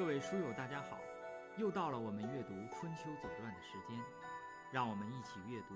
[0.00, 0.98] 各位书友，大家好！
[1.58, 4.02] 又到了我们阅读《春秋左传》的时间，
[4.72, 5.74] 让我们一起阅读，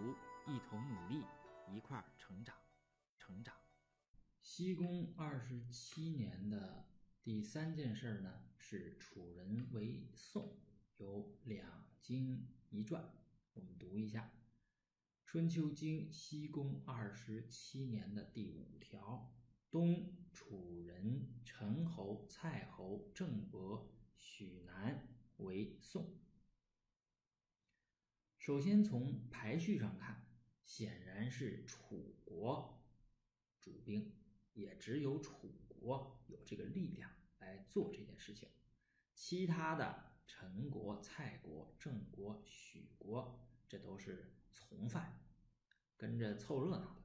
[0.51, 1.27] 一同努力，
[1.69, 2.57] 一块儿成长，
[3.19, 3.55] 成长。
[4.41, 6.87] 西公二十七年的
[7.23, 10.57] 第三件事呢，是楚人为宋，
[10.97, 13.05] 有两经一传。
[13.53, 14.23] 我们读一下
[15.27, 19.35] 《春秋经》西公二十七年的第五条：
[19.71, 23.91] 东楚人陈侯、蔡侯、郑伯。
[24.25, 25.07] 许南
[25.37, 26.19] 为宋。
[28.39, 30.27] 首先从排序上看，
[30.65, 32.83] 显然是楚国
[33.61, 34.17] 主兵，
[34.55, 38.49] 也只有楚国有这个力量来做这件事情。
[39.15, 45.23] 其他的陈国、蔡国、郑国、许国，这都是从犯，
[45.99, 47.05] 跟着凑热闹的。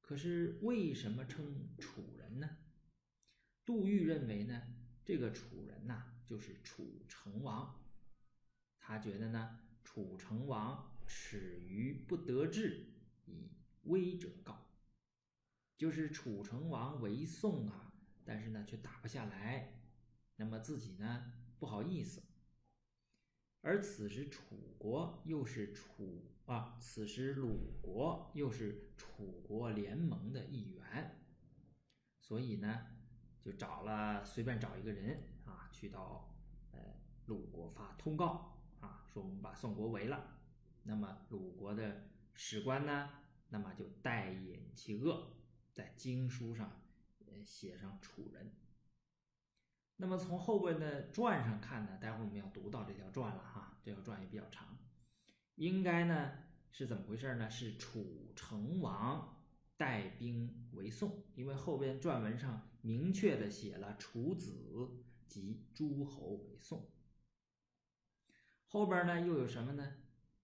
[0.00, 2.58] 可是为什么称楚人呢？
[3.64, 4.74] 杜预认为呢？
[5.06, 7.80] 这个楚人呐，就是楚成王。
[8.80, 12.88] 他觉得呢，楚成王耻于不得志，
[13.24, 13.52] 以
[13.84, 14.66] 威者告。
[15.76, 17.92] 就是楚成王为宋啊，
[18.24, 19.80] 但是呢却打不下来，
[20.34, 22.20] 那么自己呢不好意思。
[23.60, 31.20] 而此时楚国又是楚啊，此时鲁国又是楚国联盟的一员，
[32.18, 32.88] 所以呢。
[33.46, 36.34] 就找了随便找一个人啊，去到
[36.72, 36.80] 呃
[37.26, 40.36] 鲁国发通告啊，说我们把宋国围了。
[40.82, 43.08] 那么鲁国的史官呢，
[43.50, 45.30] 那么就代引其恶，
[45.72, 46.72] 在经书上
[47.20, 48.50] 呃写上楚人。
[49.98, 54.76] 那么从后边的传上看呢，待会儿我们要读到这条传了哈，这条传也比较长，
[55.54, 56.32] 应该呢
[56.72, 57.48] 是怎么回事呢？
[57.48, 59.34] 是楚成王。
[59.78, 66.88] 带兵为宋，因为后边传文上明确的写了楚子及诸侯为宋。
[68.68, 69.96] 后边呢又有什么呢？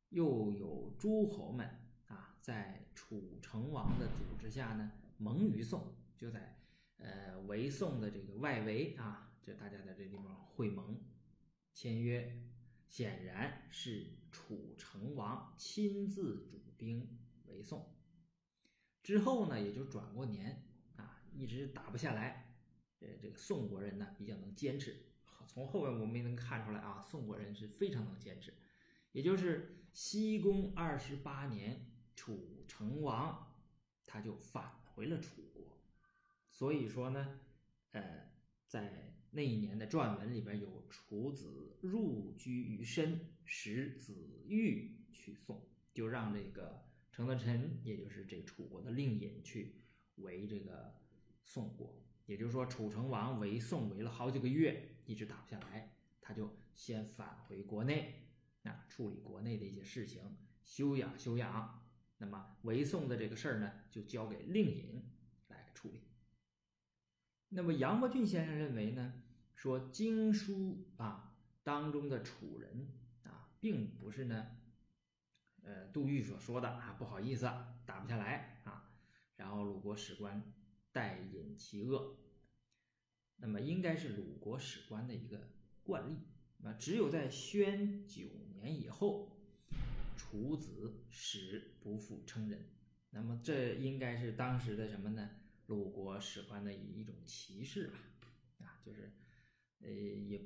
[0.08, 1.64] 又有诸侯们
[2.08, 6.58] 啊，在楚成王的组织下呢，盟于宋，就在
[6.97, 11.00] 呃为宋的这个外围啊，这大家在这地方会盟
[11.72, 12.42] 签约，
[12.88, 17.94] 显然是楚成王亲自主兵为宋。
[19.00, 20.72] 之后呢，也就转过年，
[21.34, 22.56] 一直打不下来。
[23.00, 24.97] 呃，这个宋国人呢比较能坚持，
[25.48, 28.54] 从后面我们也能看出来啊，宋国人是非常能坚持。
[29.12, 33.54] 也就是西宫二十八年，楚成王
[34.06, 35.81] 他就返回了楚国。
[36.50, 37.41] 所以说呢，
[37.91, 38.31] 呃，
[38.66, 46.87] 在那一年的传文里边有楚子入居于申，使子玉去宋，就让这个。
[47.15, 49.82] 程德臣，也就是这楚国的令尹，去
[50.15, 50.94] 围这个
[51.53, 52.03] 宋国。
[52.25, 55.93] 也就是说，楚成王围宋围了好几个月，一直打不下来，
[56.23, 58.31] 他就先返回国内，
[58.63, 60.23] 啊，处理国内的一些事情，
[60.65, 61.83] 休养休养。
[62.17, 65.03] 那么围宋的这个事儿呢，就交给令尹
[65.49, 66.01] 来处理。
[67.51, 69.13] 那么杨伯峻先生认为呢，
[69.55, 72.89] 说经书啊当中的楚人
[73.25, 74.47] 啊，并不是呢。
[75.65, 77.45] 呃，杜预所说的啊，不好意思，
[77.84, 78.91] 打不下来啊。
[79.37, 80.43] 然后鲁国史官
[80.92, 82.16] 代引其恶，
[83.36, 85.48] 那么应该是鲁国史官的一个
[85.82, 86.19] 惯例。
[86.58, 89.36] 那只有在宣九年以后，
[90.16, 92.69] 楚子使不复称人。
[93.10, 95.30] 那么这应该是当时的什么呢？
[95.66, 97.98] 鲁国史官的一种歧视吧？
[98.59, 99.12] 啊，就是
[99.80, 100.41] 呃，也。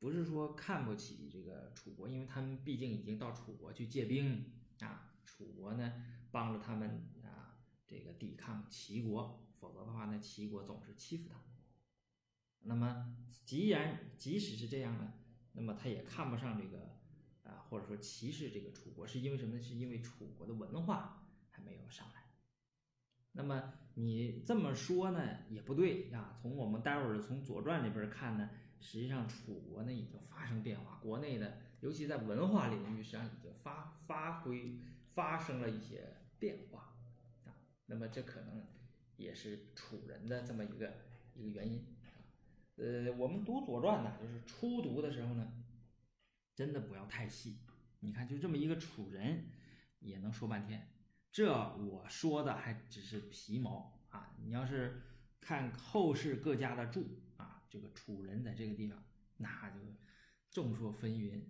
[0.00, 4.44] 不是说看不起这个楚国，因为他们毕竟已经到楚国去借兵
[4.78, 5.12] 啊。
[5.24, 5.92] 楚国呢
[6.30, 6.88] 帮着他们
[7.24, 11.36] 啊，这个抵抗齐国，否则的话呢，齐国总是欺负他。
[12.60, 15.12] 那么既然即使是这样呢，
[15.52, 16.98] 那么他也看不上这个
[17.42, 19.60] 啊，或者说歧视这个楚国，是因为什么呢？
[19.60, 22.24] 是因为楚国的文化还没有上来。
[23.32, 26.36] 那么你这么说呢也不对啊。
[26.40, 28.48] 从我们待会儿从《左传》里边看呢。
[28.80, 34.78] 实际上，楚国呢已经发生变化，国内的，尤其在文化领域，实际上已经发发挥
[35.14, 36.94] 发生了一些变化
[37.44, 37.58] 啊。
[37.86, 38.64] 那么这可能
[39.18, 40.94] 也是楚人的这么一个
[41.34, 41.84] 一个原因。
[42.76, 45.52] 呃，我们读《左传》呢，就是初读的时候呢，
[46.54, 47.58] 真的不要太细。
[48.00, 49.50] 你看，就这么一个楚人，
[49.98, 50.88] 也能说半天。
[51.32, 54.32] 这我说的还只是皮毛啊！
[54.38, 55.02] 你要是
[55.40, 57.64] 看后世各家的注啊。
[57.68, 59.04] 这个楚人在这个地方，
[59.36, 59.80] 那就
[60.50, 61.42] 众说纷纭，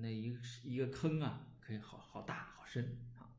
[0.00, 3.30] 那一个一个坑啊，可以好好大好深啊。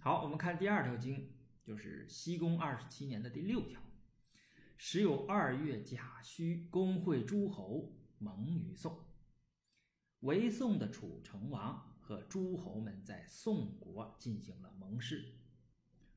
[0.00, 1.32] 好，我们看第二条经，
[1.64, 3.80] 就是西宫二十七年的第六条：
[4.76, 9.02] 时有二月甲戌，公会诸侯，盟于宋。
[10.20, 15.24] 为宋的楚成王和诸侯们在宋国进行了盟誓，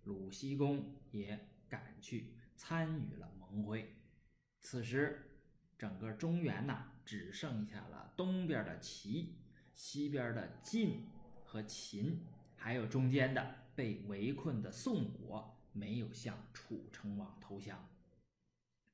[0.04, 3.96] 鲁僖公也赶去参与了盟会。
[4.60, 5.40] 此时，
[5.78, 9.38] 整个中原呐，只剩下了东边的齐，
[9.74, 11.08] 西边的晋
[11.46, 12.26] 和秦，
[12.58, 17.88] 还有中间的被围困的宋国，没有向楚成王投降。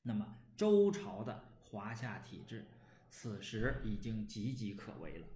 [0.01, 2.67] 那么，周朝的华夏体制。
[3.09, 5.27] 此时已经岌岌可危了，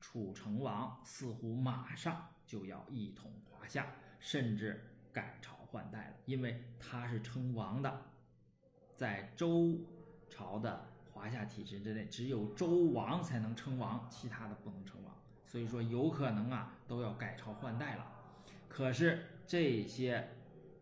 [0.00, 3.86] 楚成王似乎马上就要一统华夏，
[4.18, 8.02] 甚至改朝换代了，因为他是称王的，
[8.96, 9.78] 在周
[10.28, 15.14] 朝的华夏体制之内，只有周王才能称王，其他的不能称王，
[15.46, 18.19] 所以说有可能啊都要改朝换代了。
[18.70, 20.30] 可是这些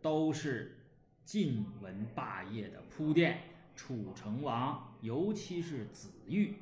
[0.00, 0.76] 都是
[1.24, 3.40] 晋文霸业的铺垫。
[3.74, 6.56] 楚成王，尤其是子玉，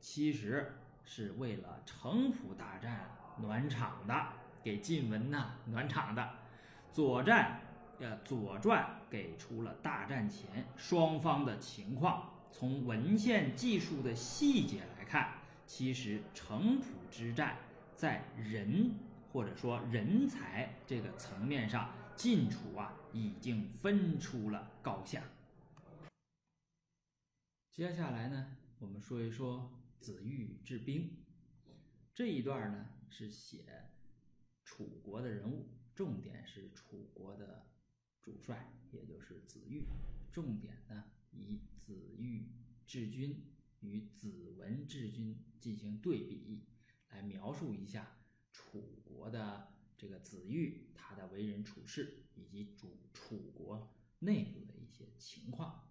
[0.00, 0.74] 其实
[1.04, 3.08] 是为了城濮大战
[3.40, 4.26] 暖场的，
[4.64, 6.28] 给晋文呐暖场的。
[6.92, 7.60] 左战，
[8.00, 12.28] 呃，《左传》给出了大战前双方的情况。
[12.50, 17.56] 从文献记述的细节来看，其实城濮之战
[17.94, 18.90] 在人
[19.32, 25.22] 或者说人才这个层面上，晋楚啊已经分出了高下。
[27.70, 29.70] 接下来呢，我们说一说
[30.00, 31.10] 子玉治兵
[32.14, 33.90] 这一段呢，是写
[34.64, 37.66] 楚国的人物，重点是楚国的
[38.20, 39.84] 主帅，也就是子玉。
[40.32, 42.48] 重点呢，以子玉
[42.86, 43.44] 治军
[43.80, 46.64] 与子文治军进行对比，
[47.10, 48.06] 来描述一下
[48.58, 55.88] 楚国的这个子玉他的为人处事以及主楚国内部的一些情况。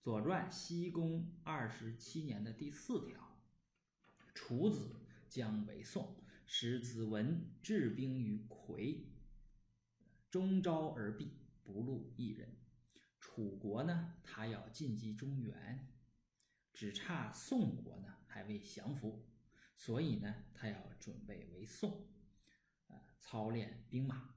[0.04, 3.40] 《左传》西公二十七年的第四条，
[4.34, 6.16] 楚子将为宋，
[6.46, 9.08] 使子文治兵于魁，
[10.30, 11.30] 终朝而毙，
[11.64, 12.56] 不录一人。
[13.18, 15.92] 楚国呢，他要进击中原，
[16.72, 19.26] 只差宋国呢还未降服，
[19.74, 22.06] 所以呢，他要准备为宋，
[22.88, 24.34] 呃，操练兵马。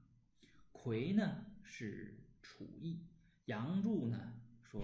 [0.72, 3.06] 夔呢是楚邑，
[3.46, 4.80] 杨柱呢说。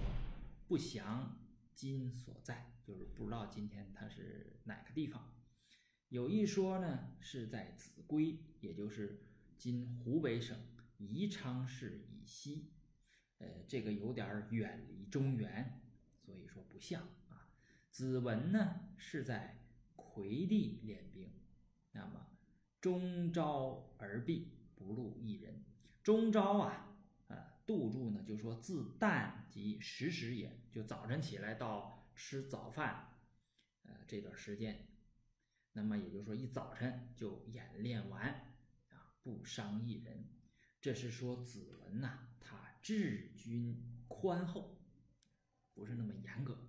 [0.66, 1.38] 不详
[1.74, 5.30] 今所在，就是不知道今天它是哪个地方。
[6.08, 9.22] 有一说呢，是在秭归，也就是
[9.58, 10.58] 今湖北省
[10.96, 12.72] 宜昌市以西。
[13.38, 15.82] 呃，这个有点远离中原，
[16.16, 17.46] 所以说不像啊。
[17.90, 19.63] 子文呢是在
[20.14, 21.28] 回地练兵，
[21.90, 22.24] 那么
[22.80, 24.44] 终朝而毙，
[24.76, 25.64] 不露一人。
[26.04, 26.96] 终朝啊。
[27.26, 33.18] 呃杜注呢就说自旦即时时也，就早晨起来到吃早饭，
[33.82, 34.86] 呃这段时间，
[35.72, 38.54] 那么也就是说一早晨就演练完
[38.90, 40.28] 啊，不伤一人。
[40.80, 44.78] 这是说子文呐，他治军宽厚，
[45.72, 46.68] 不是那么严格。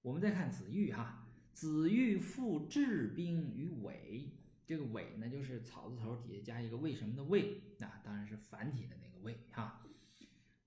[0.00, 4.30] 我们再看子玉哈，子欲复治兵于尾，
[4.66, 9.12] 这个尾呢就是草字头底下加一个为什么的为，那当然是繁体的那个。
[9.22, 9.86] 为哈，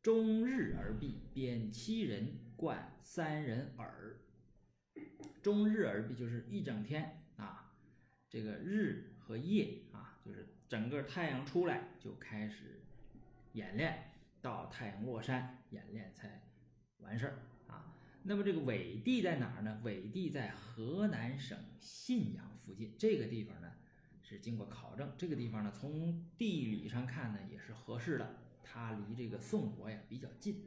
[0.01, 4.15] 终日而毕，贬七人，冠三人耳。
[5.41, 7.75] 终日而毕就是一整天啊，
[8.29, 12.81] 这个日和夜啊，就是整个太阳出来就开始
[13.51, 16.47] 演练，到太阳落山演练才
[16.99, 17.39] 完事儿。
[18.27, 19.79] 那么这个尾地在哪儿呢？
[19.83, 23.71] 尾地在河南省信阳附近，这个地方呢
[24.23, 28.37] 是经过考证，这个地方呢从地理上看呢也是合适的。
[28.63, 30.63] 它离这个宋国呀比较近，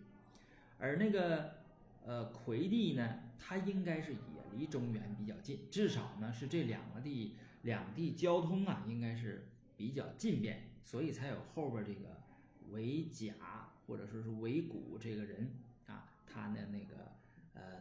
[0.78, 1.56] 而那个
[2.04, 4.18] 呃魁地呢，它应该是也
[4.56, 12.22] 离中原比较近，至少呢是这两个地两地交通啊应该是比较近便，所以才有后边这个
[12.70, 13.34] 韦甲
[13.86, 15.50] 或者说是韦谷这个人
[15.88, 17.17] 啊，他的那个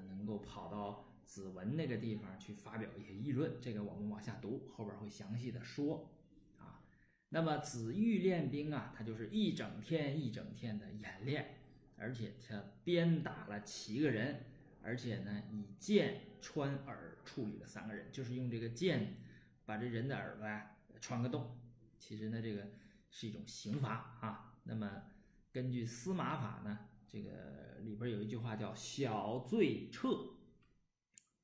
[0.08, 6.10] 能够跑到子文那个地方去发表一些议论，这个我们往下读，后边会详细的说
[6.58, 6.84] 啊。
[7.30, 11.62] 那么子玉练兵啊，他就是一整天一整天的演练，
[11.98, 14.46] 而且他鞭打了七个人，
[14.82, 19.18] 而且呢以剑穿耳处理了三个人，就是用这个剑
[19.66, 21.60] 把这人的耳朵呀穿个洞。
[22.00, 22.70] 其实呢，这个
[23.10, 24.60] 是一种刑罚啊。
[24.64, 25.04] 那么
[25.52, 30.36] 根据司马法呢，这个里边有一句话叫“小罪彻”，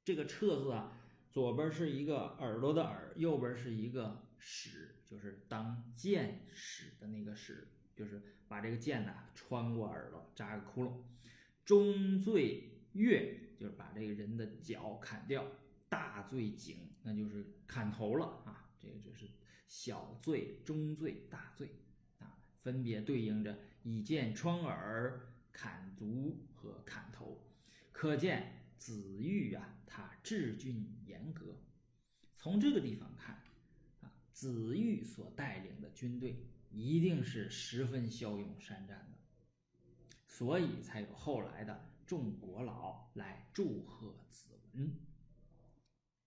[0.04, 1.02] 这个“彻”字啊，
[1.32, 4.90] 左边是一个耳朵的耳，右边是一个“使”。
[5.14, 10.92] 就是当箭使的那个使就是把这个剑呢穿过耳朵扎个窟窿。
[11.64, 15.46] 中罪月就是把这个人的脚砍掉，
[15.88, 18.72] 大罪颈那就是砍头了啊。
[18.80, 19.30] 这个就是
[19.68, 21.70] 小罪、中罪、大罪
[22.18, 27.40] 啊，分别对应着以剑穿耳、砍足和砍头。
[27.94, 31.56] 可见子玉啊，他治军严格。
[32.36, 33.42] 从这个地方看
[34.02, 39.18] 啊，子玉所带领的军队一定是十分骁勇善战的，
[40.28, 44.98] 所以才有后来的众国老来祝贺子文。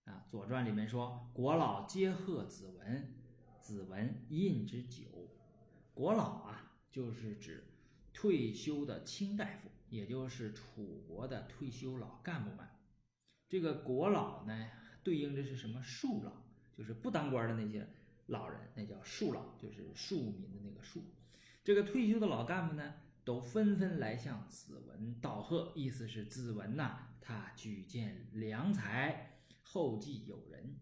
[0.05, 3.13] 啊，《左传》里面说，国老皆贺子文，
[3.61, 5.05] 子文印之久。
[5.93, 7.67] 国老啊，就是指
[8.17, 12.67] 退休的卿大夫，也就是楚国的退休老干部们。
[13.47, 14.71] 这个国老呢？
[15.05, 15.83] 对应的是什么？
[15.83, 16.33] 庶老，
[16.75, 17.87] 就是不当官的那些
[18.29, 21.05] 老人，那叫庶老，就是庶民的那个庶。
[21.63, 30.79] 这个退休的老干部呢，都纷纷来向子文道贺，意思是子文呐，他举荐良才，后继有人。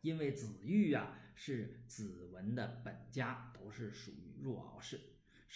[0.00, 5.00] 因为子玉啊是子文的本家，不是属于若敖氏。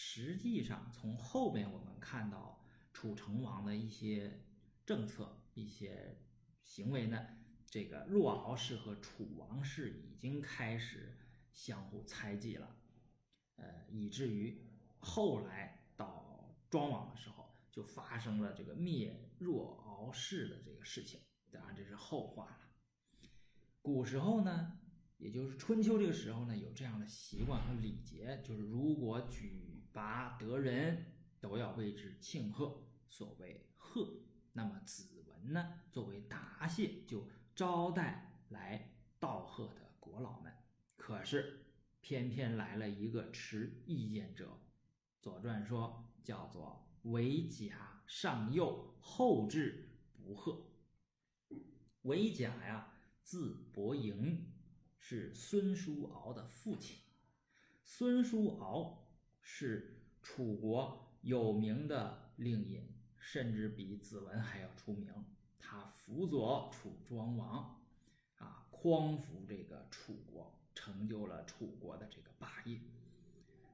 [0.00, 4.44] 实际上，从后边我们看到楚成王的一些
[4.86, 6.22] 政策、一些
[6.62, 7.26] 行为呢。
[7.68, 11.18] 这个若敖氏和楚王氏已经开始
[11.52, 12.76] 相互猜忌了，
[13.56, 14.64] 呃，以至于
[15.00, 21.20] 后来到庄王的时候，就发生了这个灭若敖氏的这个事情。
[21.50, 22.60] 当然这是后话了。
[23.82, 24.78] 古时候呢，
[25.16, 34.20] 也就是春秋这个时候呢，有这样的习惯和礼节，就是如果举拔得人，都要为之庆贺，所谓贺。
[34.52, 37.28] 那么子文呢，作为答谢就。
[37.58, 40.52] 招待来道贺的国老们，
[40.96, 41.66] 可是
[42.00, 44.46] 偏偏来了一个持意见者。
[45.20, 50.68] 《左传》说叫做韦甲上右，后至不贺。
[52.02, 54.52] 韦甲呀，字伯莹，
[54.96, 57.00] 是孙叔敖的父亲。
[57.82, 59.07] 孙叔敖
[59.50, 62.86] 是楚国有名的令尹，
[63.18, 65.10] 甚至比子文还要出名。
[65.58, 67.80] 他辅佐楚庄王，
[68.36, 72.78] 啊，匡扶这个楚国，成就了楚国的这个霸业。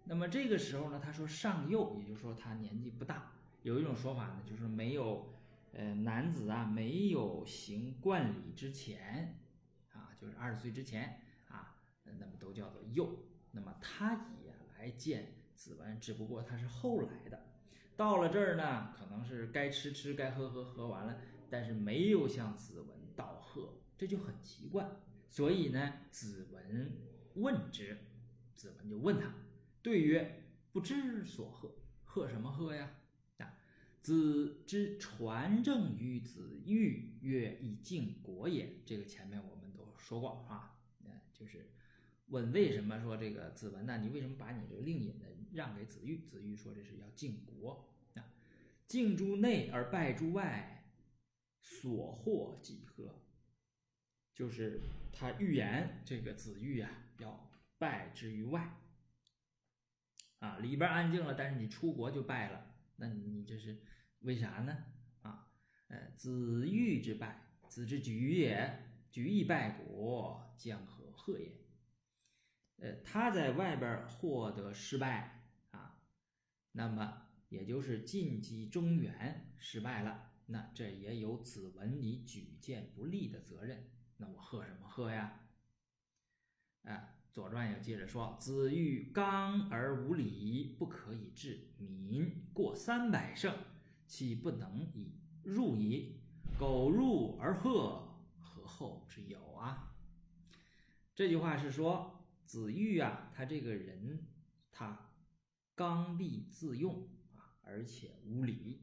[0.05, 3.33] 那么这个时候呢，他说上幼，也就是说他年纪不大。
[3.63, 5.35] 有一种说法呢，就是没有，
[5.73, 9.41] 呃，男子啊，没有行冠礼之前，
[9.93, 13.25] 啊，就是二十岁之前啊，那么都叫做幼。
[13.51, 17.47] 那么他也来见子文，只不过他是后来的。
[17.97, 21.17] 到了这儿呢，可能是该吃吃，该喝喝，喝完了。
[21.49, 24.89] 但是没有向子文道贺，这就很奇怪。
[25.29, 26.93] 所以呢，子文
[27.35, 27.97] 问之，
[28.55, 29.33] 子文就问他，
[29.83, 30.43] 对曰
[30.73, 32.91] ：“不知所贺，贺什么贺呀？”
[33.39, 33.55] 啊，
[34.01, 41.71] 子之传政于子玉，曰：“以敬国也。”这个前面我们都说过啊，嗯，就是
[42.27, 43.99] 问为什么说这个子文呢？
[43.99, 46.19] 你为什么把你这个令尹呢让给子玉？
[46.19, 48.25] 子玉说这是要敬国啊，
[48.87, 50.71] 敬诸内而拜诸外。
[51.67, 53.23] 所获几何？
[54.35, 58.77] 就是他预言这个子玉啊，要败之于外。
[60.41, 63.83] 啊，里边安静了，但是你出国就败了，那你这是
[64.19, 64.77] 为啥呢？
[65.23, 65.51] 啊，
[65.89, 71.51] 呃，子玉之败，子之举也，举亦败国，将何贺也？
[72.77, 75.44] 呃，他在外边获得失败，
[76.77, 80.33] 那么也就是进击中原失败了。
[80.47, 85.41] 那这也有子文你举荐不利的责任，那我贺什么贺呀？
[86.83, 86.93] 啊，
[87.33, 92.45] 《左传》又接着说：“子欲刚而无礼，不可以治民。
[92.53, 93.57] 过三百胜，
[94.07, 95.15] 岂不能以
[95.45, 96.21] 入矣？
[96.59, 99.97] 苟入而贺，何后之有啊？”
[101.15, 104.27] 这句话是说子玉啊，他这个人
[104.71, 105.04] 他
[105.75, 108.81] 刚愎自用啊，而且无礼。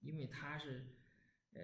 [0.00, 0.86] 因为他是，
[1.52, 1.60] 呃，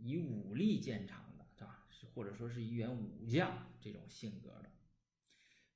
[0.00, 1.86] 以武力见长的，是吧？
[1.90, 4.70] 是或者说是一员武将这种性格的。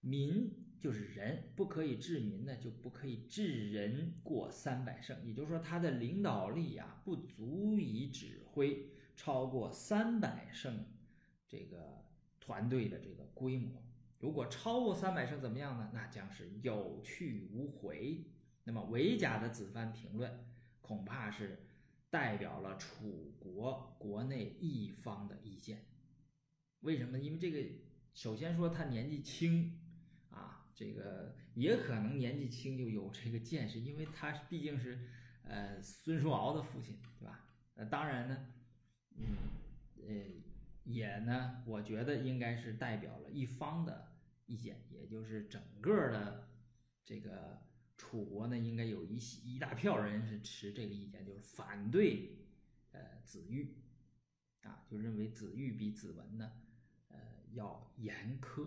[0.00, 5.26] 民就是人，不可以治民呢，就不可以治人过三百胜。
[5.26, 10.86] 也就是说，他的领导力啊，不足以指挥超过三百胜
[11.48, 12.04] 这个
[12.38, 13.82] 团队的这个规模。
[14.18, 15.90] 如果超过三百胜，怎么样呢？
[15.92, 18.24] 那将是有去无回。
[18.64, 20.44] 那么韦甲的子番评论，
[20.80, 21.64] 恐怕是。
[22.10, 25.84] 代表了楚国国内一方的意见，
[26.80, 27.18] 为什么？
[27.18, 27.62] 因为这个
[28.14, 29.78] 首先说他年纪轻
[30.30, 35.06] 啊，这个也可能年纪轻就有这个见识，因为他毕竟是
[35.42, 37.44] 呃孙叔敖的父亲，对吧？
[37.74, 38.46] 呃，当然呢，
[39.14, 39.36] 嗯，
[39.98, 40.14] 呃，
[40.84, 44.07] 也呢，我觉得应该是代表了一方的
[44.48, 46.48] 意见，也就是整个的
[47.04, 47.62] 这个
[47.96, 52.36] 楚国呢，应该有一一大票人是持这个意见，就是反对
[52.90, 53.76] 呃子玉
[54.62, 56.50] 啊，就认为子玉比子文呢，
[57.08, 57.18] 呃
[57.52, 58.66] 要严苛。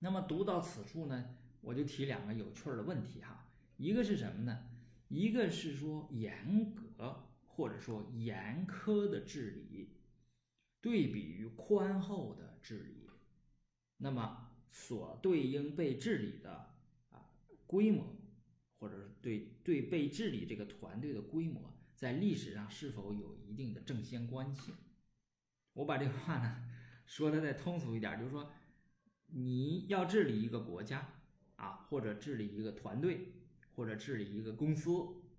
[0.00, 4.70] 那么读到此处呢，我就提两个有趣的问题哈，一个是什么呢？
[5.08, 9.90] 一个是说严格或者说严苛的治理，
[10.80, 13.08] 对比于宽厚的治理，
[13.98, 14.43] 那么
[14.76, 16.74] 所对应被治理的
[17.10, 17.30] 啊
[17.64, 18.04] 规模，
[18.80, 24.74] 或者是对对被治理这个团队的规模，在历史上是否有一定的正相关性？
[25.74, 26.68] 我把这话呢
[27.06, 28.50] 说的再通俗一点，就是说
[29.28, 31.08] 你要治理一个国家
[31.54, 33.32] 啊，或者治理一个团队，
[33.76, 34.90] 或者治理一个公司，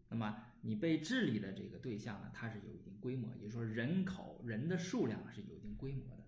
[0.08, 6.24] 那么你被治理的这个对象呢，它是有一定规模，也就是说人口人的数量是有一定规模的。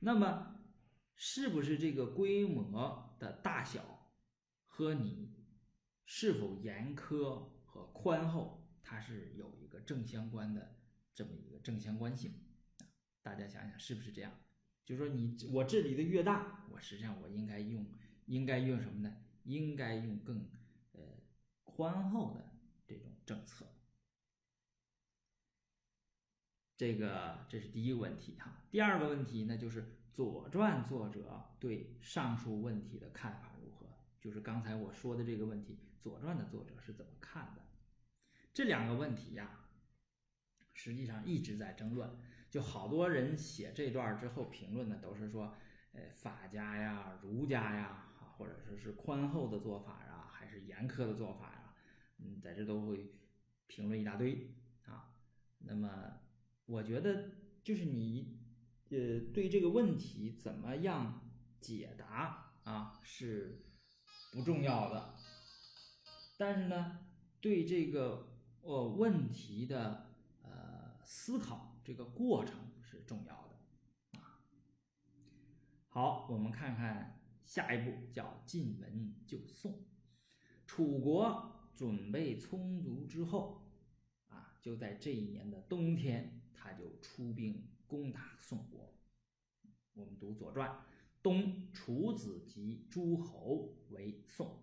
[0.00, 0.59] 那么
[1.22, 4.08] 是不是这个规模的大小
[4.64, 5.36] 和你
[6.06, 10.80] 是否严苛和宽厚，它是有一个正相关的
[11.14, 12.32] 这么一个正相关性？
[13.20, 14.32] 大家想想是不是这样？
[14.86, 17.86] 就是说你我治理的越大，我实际上我应该用
[18.24, 19.14] 应该用什么呢？
[19.44, 20.50] 应该用更
[20.92, 21.02] 呃
[21.64, 22.50] 宽厚的
[22.86, 23.66] 这种政策。
[26.78, 28.64] 这个这是第一个问题哈。
[28.70, 33.86] 第二个问题呢，就是《左传》作者对上述问题的看法如何？
[34.20, 37.62] 就是刚才我说的这个问题，《左传》的作者是怎么看的？
[38.52, 39.60] 这两个问题呀，
[40.74, 42.10] 实际上一直在争论。
[42.50, 45.54] 就好多人写这段之后评论呢，都是说，
[45.92, 51.74] 呃，法家呀、儒家呀，或者说是宽厚的做法呀，还是严苛的做法呀，
[52.18, 53.14] 嗯，在这都会
[53.68, 54.52] 评论一大堆
[54.84, 55.14] 啊。
[55.58, 56.20] 那么，
[56.66, 57.30] 我觉得
[57.62, 58.39] 就是你，
[58.90, 63.64] 呃，对这个问题怎么样解答啊是
[64.32, 65.14] 不重要的，
[66.36, 67.06] 但是呢，
[67.40, 68.28] 对这个
[68.60, 71.68] 呃问题的呃思考。
[71.82, 74.38] 这个过程是重要的啊。
[75.88, 79.86] 好，我们看看下一步，叫晋文就宋。
[80.66, 83.66] 楚国准备充足之后
[84.28, 88.94] 啊，就在这一年的冬天，他就出兵攻打宋国。
[89.94, 90.70] 我们读《左传》，
[91.20, 94.62] 东楚子及诸侯为宋，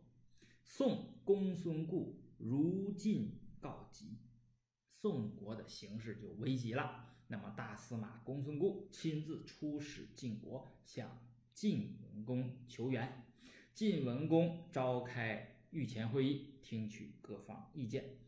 [0.63, 4.17] 宋公孙固如晋告急，
[5.01, 7.17] 宋国的形势就危急了。
[7.27, 11.19] 那么，大司马公孙固亲自出使晋国，向
[11.53, 13.25] 晋文公求援。
[13.73, 18.19] 晋文公召开御前会议，听取各方意见。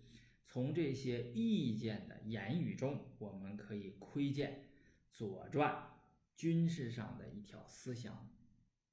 [0.45, 4.65] 从这些意见的言语中，我们可以窥见
[5.11, 5.73] 《左传》
[6.39, 8.29] 军事上的一条思想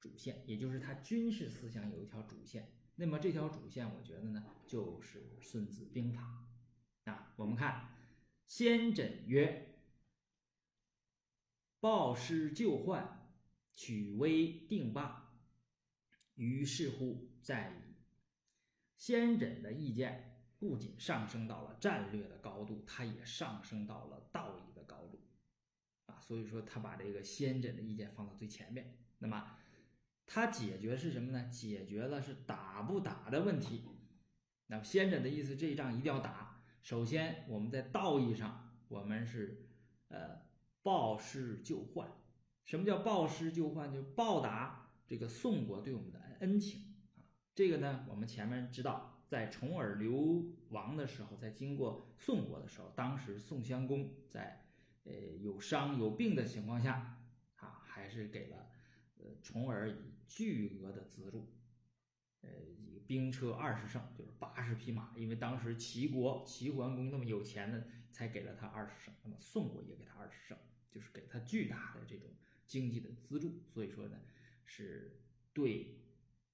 [0.00, 2.72] 主线，也就是他军事思想有一条主线。
[2.96, 6.48] 那么，这条主线，我觉得呢，就是《孙子兵法》
[7.10, 7.34] 啊。
[7.36, 7.94] 我们看，
[8.46, 9.74] 先轸曰。
[11.78, 13.30] 报师救患，
[13.74, 15.38] 取危定霸，
[16.34, 17.94] 于是乎在矣。
[18.96, 24.62] 先轸的意见不仅上升到了战略的高度，它也上升到了道义。
[26.26, 28.98] 所以说，他把这个先轸的意见放到最前面。
[29.18, 29.56] 那么，
[30.26, 31.48] 他解决是什么呢？
[31.48, 33.84] 解决了是打不打的问题。
[34.66, 36.62] 那么，先轸的意思，这一仗一定要打。
[36.82, 39.68] 首先，我们在道义上，我们是
[40.08, 40.44] 呃。
[40.82, 42.08] 报失救患，
[42.64, 43.92] 什么叫报失救患？
[43.92, 46.94] 就报答这个宋国对我们的恩情。
[47.56, 54.65] 这个呢，我们前面知道，在重耳流亡的时候，在经过宋国的时候，当时宋襄公在
[55.06, 57.18] 呃有伤有病的情况下
[57.56, 58.68] 啊，还是给了
[59.18, 59.96] 呃重耳以
[60.28, 61.48] 巨额的资助，
[62.42, 70.58] 呃以兵车二十乘，就是八十匹马，因为当时齐国齐桓公那么有钱呢，才给了他二十乘，那么宋国也给他二十乘。
[70.88, 72.30] 就是给他巨大的这种
[72.66, 74.16] 经济的资助，所以说呢，
[74.64, 75.20] 是
[75.52, 76.00] 对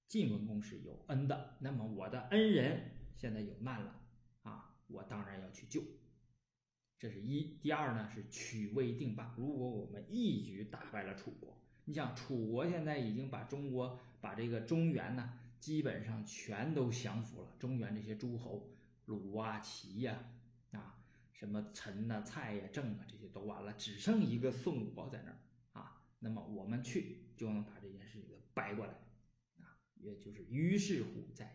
[0.09, 1.55] 晋文公是有恩的。
[1.61, 4.01] 那么我的恩人现在有难了
[4.41, 5.81] 啊，我当然要去救。
[7.03, 7.57] 这是一。
[7.61, 9.35] 第二呢是取威定霸。
[9.37, 18.69] 如果我们一举打败了楚国，你想楚国现在已经把中国把这个中原呢基本上全都降服了，中原这些诸侯
[19.07, 20.17] 鲁啊、齐呀
[20.71, 20.97] 啊。
[21.33, 25.37] 什么陈呐、蔡呀、郑啊，这些都完了，只剩一个宋国在那儿
[25.73, 26.01] 啊。
[26.19, 28.93] 那么我们去就能把这件事给掰过来
[29.59, 29.75] 啊。
[29.95, 31.53] 也就是于是乎在。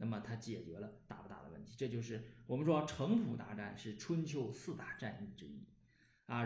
[0.00, 5.66] 那么它解决了打不打的问题，这就是我们说城濮大战是春秋四大战役之一
[6.24, 6.44] 啊。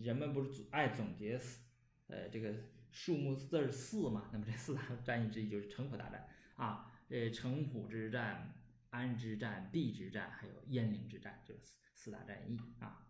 [0.00, 1.60] 人们不是爱总结四
[2.06, 2.54] 呃这个
[2.90, 4.30] 数目字四嘛？
[4.32, 6.90] 那么这四大战役之一就是城濮大战啊。
[7.10, 8.54] 呃，城濮之战、
[8.88, 13.06] 安之战、毕之战，还有鄢陵之战，这四四大战役啊。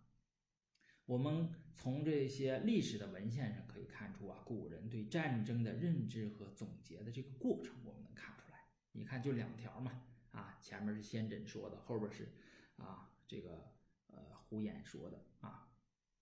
[1.04, 8.05] 我们从这些历史的文献上可以看出啊，古人对战争的认知和总结的这个过程，我们。
[8.96, 9.92] 你看，就两条嘛，
[10.32, 12.32] 啊，前面是先轸说的，后边是
[12.76, 13.72] 啊这个
[14.08, 15.68] 呃胡言说的啊。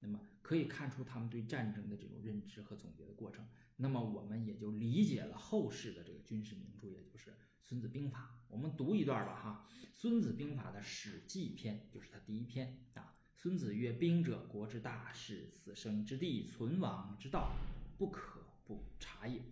[0.00, 3.46] 那么可以看出他们对战争的这种认知和总结的过程。
[3.76, 8.38] 那么我们也就理解了后世的这个军事名著，也就是《孙子兵法》。
[8.48, 13.16] 我们读一段吧，哈，《孙子兵法》的《史记》篇就是它第一篇啊。
[13.34, 17.50] 孙子曰：“兵者，国之大事，死生之地，存亡之道，
[17.98, 19.42] 不可不察也。”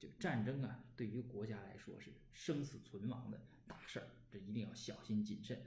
[0.00, 5.60] 就战争啊，对于国家来说是生死存亡的大事儿，这一定要小心谨慎。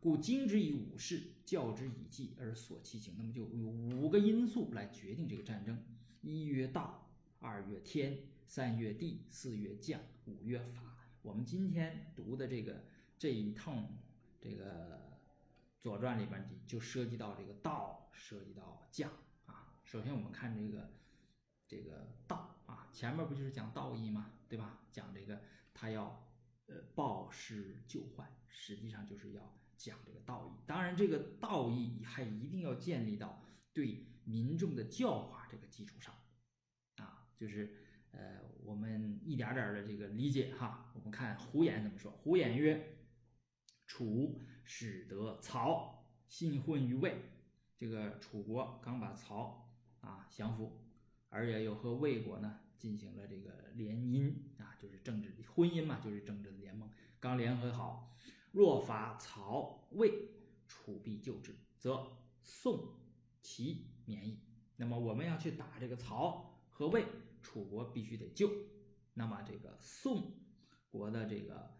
[0.00, 3.14] 故经之以武事，教之以计而索其情。
[3.18, 5.76] 那么就有五个因素来决定这个战争：
[6.20, 7.08] 一曰道，
[7.40, 10.96] 二曰天，三曰地，四曰将，五曰法。
[11.22, 12.84] 我们今天读的这个
[13.18, 13.96] 这一趟
[14.40, 14.96] 这个
[15.80, 19.10] 《左传》里边就涉及到这个道，涉及到将
[19.46, 19.72] 啊。
[19.84, 20.90] 首先我们看这个
[21.68, 24.32] 这个道啊，前面不就是讲道义吗？
[24.48, 24.80] 对吧？
[24.90, 25.40] 讲这个
[25.72, 26.26] 他要
[26.66, 29.58] 呃报施救患，实际上就是要。
[29.74, 36.14] 讲这个道义，当然这个道义还一定要建立到对民众的教化这个基础上，
[36.98, 37.74] 啊，就是
[38.12, 40.92] 呃我们一点点的这个理解哈。
[40.94, 42.96] 我们看胡衍怎么说，胡衍曰
[43.84, 47.20] ：“楚使得曹信混于魏，
[47.76, 49.68] 这个楚国刚把曹
[50.00, 50.78] 啊降服，
[51.28, 56.90] 而且又和魏国呢进行了这个联姻啊，就是政治婚姻嘛，就是政治的联盟，
[57.20, 58.18] 刚联合好。”
[58.50, 60.28] 若伐曹魏，
[60.66, 62.04] 楚必救之，则
[62.42, 62.88] 宋
[63.40, 64.40] 齐免矣。
[64.76, 67.06] 那么我们要去打这个曹和魏，
[67.40, 68.50] 楚国必须得救，
[69.14, 70.32] 那么这个宋
[70.90, 71.78] 国的这个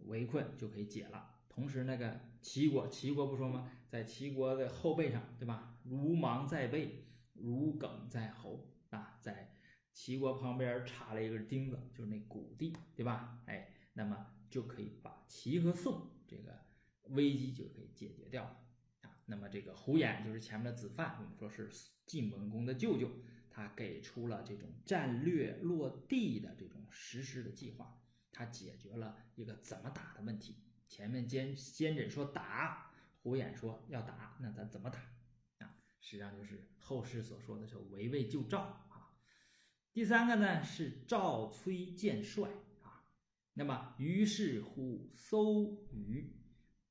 [0.00, 1.36] 围困就可以解了。
[1.48, 3.70] 同时，那个齐国，齐国不说吗？
[3.88, 5.78] 在齐国的后背上，对吧？
[5.84, 9.54] 如芒在背，如鲠在喉啊，在
[9.92, 13.40] 齐国旁边插了一根钉子，就是那谷地，对吧？
[13.46, 14.34] 哎，那么。
[14.50, 16.58] 就可以把齐和宋这个
[17.10, 18.60] 危机就可以解决掉了
[19.02, 19.22] 啊。
[19.26, 21.70] 那么这个胡衍就是前面的子范，我们说是
[22.04, 23.08] 晋文公的舅舅，
[23.48, 30.56] 他给出了这种战略落地的这种实施的计划，他解决了一个怎么打的问题。
[30.88, 32.90] 前面先先轸说打，
[33.22, 34.98] 胡衍说要打，那咱怎么打
[35.64, 35.76] 啊？
[36.00, 38.84] 实际上就是后世所说的是围魏救赵。
[39.92, 42.48] 第三个呢是赵崔建帅
[42.82, 43.02] 啊。
[43.52, 46.32] 那么，于是乎，搜于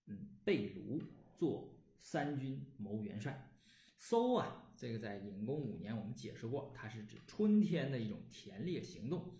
[0.05, 1.01] 嗯被卢
[1.35, 3.49] 做三军谋元帅。
[3.95, 9.33] 搜啊，这个在隐公五年我们解释过，它是指春天的一种田猎行动。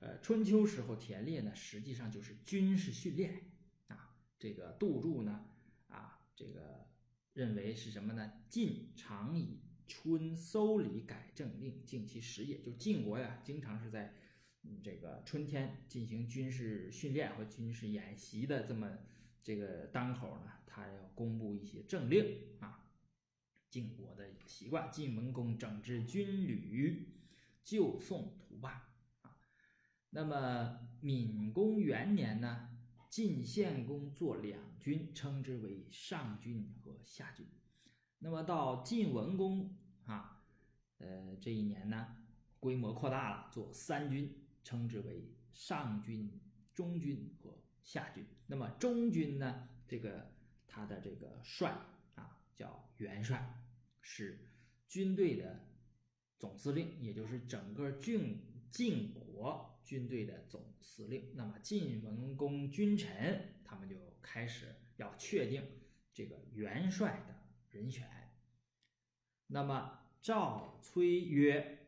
[0.00, 3.40] 呃，春秋时候田猎呢，实际上就是军事训练
[3.88, 4.16] 啊。
[4.38, 5.44] 这个杜注呢，
[5.88, 6.86] 啊，这个
[7.32, 8.32] 认为是什么呢？
[8.48, 12.58] 晋常以春搜礼改正令，敬其时也。
[12.58, 14.14] 就晋国呀，经常是在。
[14.82, 18.96] 这个春天进行军事训练和军事演习的这么
[19.42, 22.88] 这个当口呢，他要公布一些政令啊。
[23.68, 27.12] 晋国的一个习惯，晋文公整治军旅，
[27.62, 28.88] 救宋图霸
[29.20, 29.36] 啊。
[30.08, 32.70] 那么闵公元年呢，
[33.10, 37.46] 晋献公做两军，称之为上军和下军。
[38.24, 40.42] 那么到晋文公啊，
[40.96, 42.16] 呃这一年呢，
[42.58, 44.40] 规模扩大了，做三军。
[44.64, 46.40] 称之为上军、
[46.72, 48.24] 中军和下军。
[48.46, 49.68] 那么中军呢？
[49.86, 50.32] 这个
[50.66, 51.70] 他的这个帅
[52.14, 53.62] 啊，叫元帅，
[54.00, 54.48] 是
[54.88, 55.68] 军队的
[56.38, 61.30] 总司令，也就是整个郡晋国军队的总司令。
[61.34, 65.62] 那么晋文公君臣他们就开始要确定
[66.14, 67.33] 这个元帅的
[67.74, 68.08] 人选。
[69.48, 71.86] 那么赵崔曰：“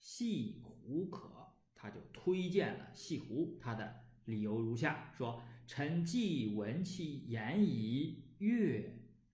[0.00, 1.30] 系胡可。”
[1.76, 8.90] 他就推荐了戏胡，他的理由如下：说臣既闻其言以乐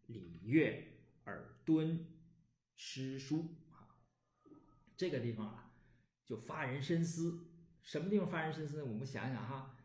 [0.07, 2.05] 礼乐而敦
[2.75, 3.95] 诗书啊，
[4.97, 5.71] 这个地方啊
[6.25, 7.47] 就发人深思。
[7.83, 8.85] 什么地方发人深思呢？
[8.85, 9.77] 我们想想哈，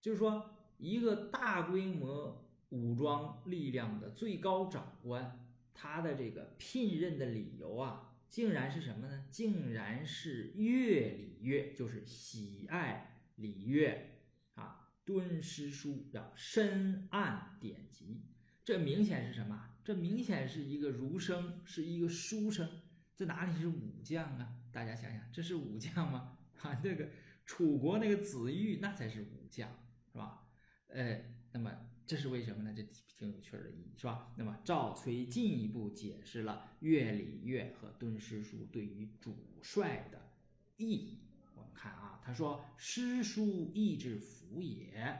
[0.00, 0.48] 就是说
[0.78, 5.45] 一个大规模武装力量的最高长官，
[5.76, 8.14] 他的这个聘任的理由啊。
[8.28, 9.24] 竟然是什么呢？
[9.30, 14.18] 竟然是乐礼乐，就是喜爱礼乐
[14.54, 18.24] 啊，敦诗书，要深谙典籍。
[18.64, 19.70] 这明显是什么？
[19.84, 22.68] 这明显是一个儒生，是一个书生，
[23.14, 24.56] 这哪里是武将啊？
[24.72, 26.36] 大家想想，这是武将吗？
[26.62, 27.08] 啊，这个
[27.44, 29.70] 楚国那个子玉，那才是武将，
[30.12, 30.48] 是吧？
[30.88, 31.70] 呃，那么
[32.06, 32.72] 这是为什么呢？
[32.76, 34.32] 这挺有趣的意义，是吧？
[34.36, 40.30] 那么赵崔进一步解释了乐礼乐和敦诗书对于主帅的
[40.76, 41.20] 意义。
[41.54, 45.18] 我们看啊，他说：“诗书义之福也，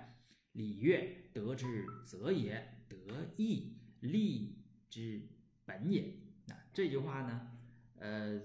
[0.53, 5.21] 礼乐德之泽也。”得义利之
[5.65, 6.15] 本也。
[6.47, 7.51] 那这句话呢，
[7.97, 8.41] 呃，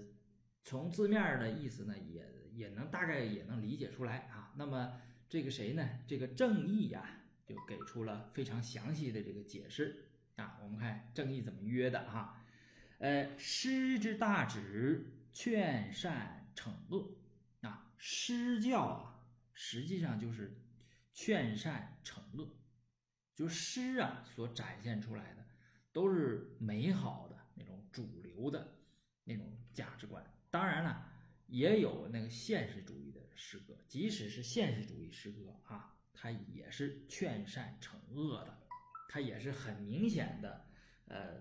[0.64, 4.52] 从字面的意思呢，也也能大概也能理解出来啊。
[4.56, 5.88] 那么这个谁呢？
[6.08, 10.58] 这个正义呀，就给出了非常详细的这个解释啊。
[10.62, 12.44] 我们看正义怎么约的哈？
[12.98, 17.16] 呃，师之大旨，劝善惩恶
[17.62, 17.92] 啊。
[17.96, 20.56] 师教啊，实际上就是
[21.12, 22.56] 劝善惩恶。
[23.34, 25.44] 就诗啊，所展现出来的
[25.90, 28.76] 都是美好的那种主流的
[29.24, 30.24] 那种价值观。
[30.50, 31.10] 当然了，
[31.46, 38.58] 也有那个现实主义的诗歌，即使是现实主义诗歌啊，他也是劝善惩恶的，
[39.08, 40.66] 他也是很明显的
[41.06, 41.40] 呃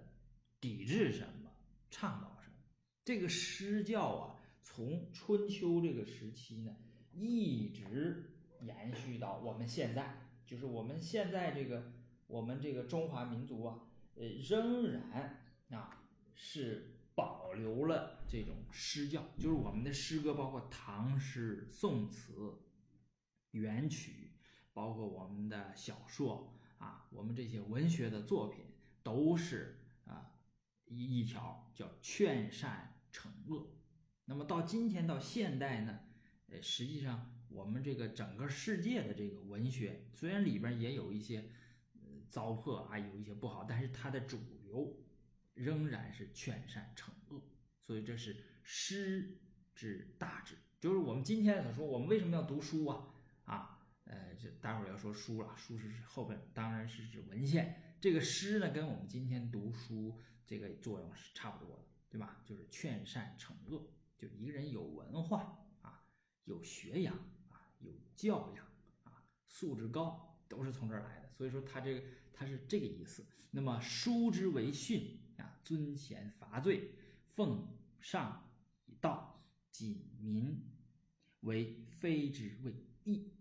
[0.59, 1.51] 抵制什么，
[1.89, 2.55] 倡导什么。
[3.03, 6.75] 这个诗教啊，从春秋这个时期呢，
[7.13, 8.31] 一直
[8.61, 10.17] 延续到我们现在。
[10.45, 11.93] 就是我们现在这个，
[12.27, 13.79] 我们这个中华民族啊，
[14.15, 16.03] 呃，仍然啊
[16.35, 22.59] 是保留了这种诗教，就是我们的诗歌，包括唐诗、宋词、
[23.51, 24.20] 元曲，
[24.73, 28.65] 包括我们的小说啊，我们这些文学的作品，
[29.03, 30.33] 都是啊
[30.85, 33.67] 一一条叫劝善惩恶。
[34.25, 35.99] 那么到今天到现代呢，
[36.47, 37.37] 呃，实际上。
[37.53, 41.51] 我们这个整个世界的这个文学，虽然里边也有一些
[42.29, 44.97] 糟粕啊，有一些不好，但是它的主流
[45.53, 47.41] 仍然是劝善惩恶，
[47.81, 49.37] 所以这是诗
[49.75, 50.55] 之大志。
[50.79, 53.07] 就是我们今天所说，我们为什么要读书啊？
[53.43, 57.95] 啊，呃，这待会儿要说书了，书是后边当然是指文献。
[58.01, 62.41] 这个诗呢，跟我们今天读书这个作用是差不多的，对吧？
[62.45, 66.03] 就是劝善惩恶，就一个人有文化啊，
[66.45, 67.15] 有学养
[67.49, 67.67] 啊。
[67.79, 68.63] 有教养
[69.03, 71.31] 啊，素质高，都是从这儿来的。
[71.33, 73.25] 所以说他这个他是这个意思。
[73.49, 76.93] 那么书之为训啊，尊贤罚罪，
[77.33, 77.67] 奉
[77.99, 78.51] 上
[78.85, 80.63] 以道，谨民
[81.39, 83.33] 为非之谓义。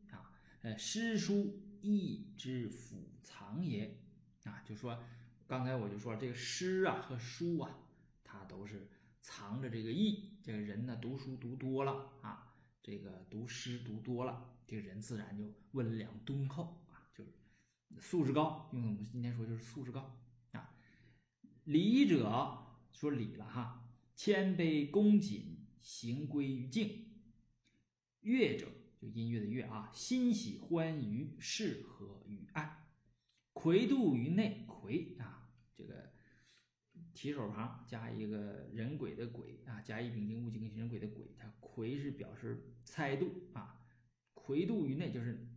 [0.63, 3.99] 呃，诗书义之辅藏也
[4.45, 4.63] 啊。
[4.67, 5.03] 就说
[5.47, 7.79] 刚才我就说这个诗啊和书啊，
[8.23, 8.89] 它都是
[9.21, 10.39] 藏着这个义。
[10.43, 12.47] 这个人呢，读书读多了啊。
[12.83, 17.31] 这个读诗读多了，这个人自然就温良敦厚啊，就是
[18.01, 18.71] 素质高。
[18.73, 20.19] 用我们今天说就是素质高
[20.53, 20.75] 啊。
[21.65, 27.07] 礼者说礼了哈，谦卑恭谨，行归于静。
[28.23, 28.67] 乐者
[29.01, 32.87] 就音乐的乐啊，欣喜欢愉，适合于爱。
[33.55, 36.11] 魁度于内，魁啊，这个。
[37.13, 43.83] 提手旁加一个人鬼的鬼啊，甲乙丙丁戊己庚辛壬癸的癸，它魁是表示猜度啊，
[44.33, 45.49] 魁度于内就是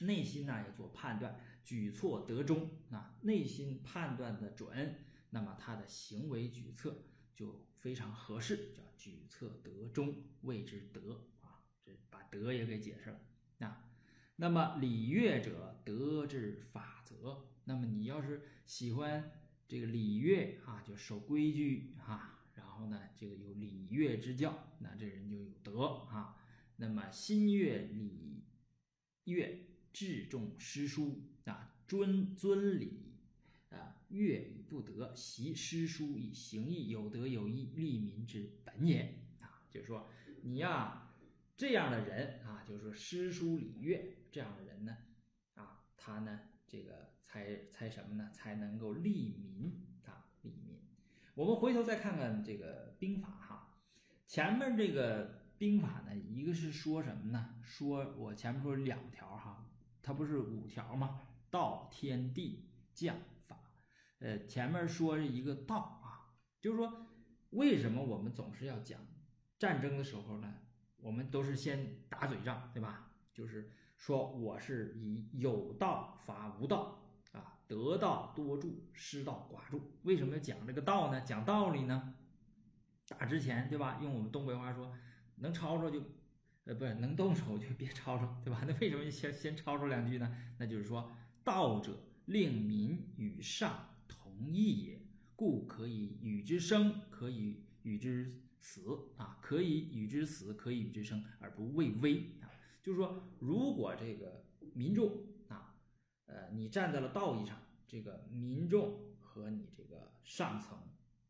[0.00, 6.94] 内心呢要做判断，举措得中啊，内心判断的准，那么他的行为举措
[7.34, 11.28] 就非常合适，叫举措得中谓之德，
[12.34, 13.20] 德也给解释了
[13.60, 13.88] 啊。
[14.36, 19.30] 那么礼乐者德之法则，那么你要是喜欢。
[19.66, 26.36] 这个礼乐啊，就守规矩啊，然后呢，这个有礼乐之教，那这人就有德啊。
[26.76, 28.44] 那么心悦礼
[29.24, 33.14] 乐，至重诗书啊，尊尊礼
[33.70, 39.66] 啊，乐以不得，习诗书以行义，有德有义，利民之本也啊。
[39.70, 40.10] 就是说，
[40.42, 41.03] 你呀
[41.56, 44.96] 这样的人啊，就是说诗书礼乐这样的人呢，
[45.54, 47.12] 啊，他呢这个。
[47.26, 48.30] 才才什么呢？
[48.32, 50.80] 才能够利民啊，利民。
[51.34, 53.76] 我们回头再看看这个兵法哈，
[54.24, 57.56] 前面这个兵法呢，一个是说什么呢？
[57.64, 59.68] 说我前面说两条哈，
[60.00, 61.22] 它不是五条吗？
[61.50, 63.16] 道、天地、将、
[63.48, 63.58] 法。
[64.20, 67.08] 呃，前面说是一个道啊，就是说
[67.50, 69.00] 为什么我们总是要讲
[69.58, 70.54] 战争的时候呢？
[71.04, 73.10] 我们都是先打嘴仗，对吧？
[73.34, 76.98] 就是说我是以有道伐无道
[77.32, 77.58] 啊。
[77.68, 79.92] 得道多助，失道寡助。
[80.04, 81.20] 为什么要讲这个道呢？
[81.20, 82.14] 讲道理呢？
[83.06, 83.98] 打之前，对吧？
[84.00, 84.96] 用我们东北话说，
[85.36, 86.02] 能吵吵就
[86.64, 88.64] 呃，不是能动手就别吵吵，对吧？
[88.66, 90.34] 那为什么先先吵吵两句呢？
[90.58, 91.14] 那就是说，
[91.44, 95.02] 道者令民与上同意也，
[95.36, 102.48] 故可以与之生，可以与之死啊，可以与之死，可以与之生，而不畏危啊。
[102.82, 105.76] 就是说，如果这个民众啊，
[106.24, 110.78] 呃，你站在了道义上，这个民众和你这个上层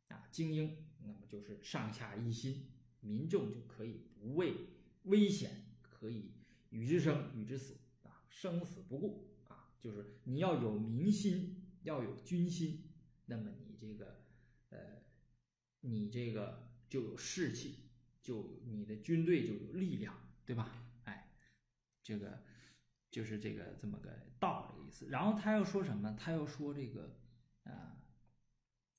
[0.09, 2.69] 啊精英，那么就是上下一心，
[3.01, 4.55] 民众就可以不畏
[5.03, 6.31] 危险，可以
[6.71, 12.85] 与之生，与之死啊，生死不顾啊，就是你要有民心，要有军心，
[13.27, 14.21] 那么你这个
[14.71, 14.79] 呃，
[15.81, 16.64] 你这个
[16.95, 17.81] 就有士气，
[18.23, 20.15] 就你的军队就有力量，
[20.47, 20.71] 对吧？
[21.03, 21.29] 哎
[22.05, 22.45] 这个
[23.11, 25.09] 就是这个这么个道的意思。
[25.11, 26.15] 然后他又说什么？
[26.17, 27.19] 他又说这个
[27.65, 27.99] 啊，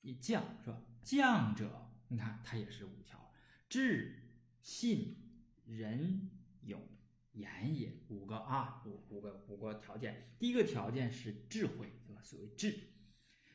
[0.02, 0.82] 以将是吧？
[1.02, 3.32] 将者，你看他也是五条：
[3.66, 4.14] 智、
[4.60, 5.16] 信、
[5.64, 6.30] 仁、
[6.64, 6.86] 勇、
[7.32, 7.96] 严也。
[8.08, 10.36] 五个啊，五五个五个条件。
[10.38, 12.20] 第一个条件是智慧，对吧？
[12.22, 12.78] 所谓智。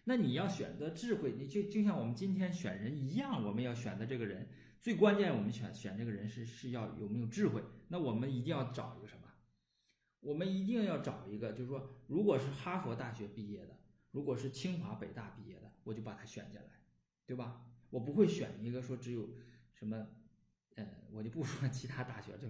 [0.03, 7.63] 那你要选择智慧，你就就像我们今天选人一样，我们要选的这个人，最关键我们选选这个人是是要有没有智慧。
[7.89, 9.21] 那我们一定要找一个什么？
[10.21, 13.77] 我们一定要找一个，就是说，如果是哈佛大学毕业的，
[14.11, 16.67] 如果是清华北大毕业的，我就把他选进来，
[17.25, 17.65] 对吧？
[17.89, 19.29] 我不会选一个说只有
[19.73, 20.07] 什么，
[20.75, 22.47] 呃，我就不说其他大学，就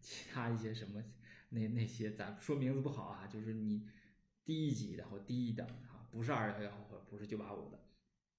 [0.00, 1.02] 其他一些什么
[1.50, 3.88] 那那些，咱说名字不好啊，就是你
[4.44, 5.74] 低一级的或低一等的，
[6.12, 7.80] 不是二幺幺或不是九八五的，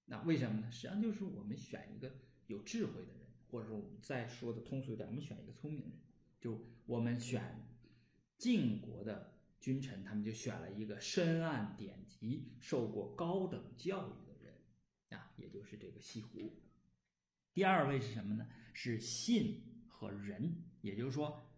[0.06, 0.70] 那为什么呢？
[0.70, 2.10] 实际上就是我们选一个
[2.46, 5.92] 有智慧的人，或者说我们再说的通俗一点，我们选一个聪明人，
[6.40, 7.68] 就我们选。
[8.36, 14.54] 晋国的君臣，他们就选了一个深谙典籍、受过高等教育的人
[15.10, 16.60] 啊，也就是这个西湖。
[17.54, 18.48] 第二位是什么呢？
[18.74, 21.48] 是信和仁，也就是说，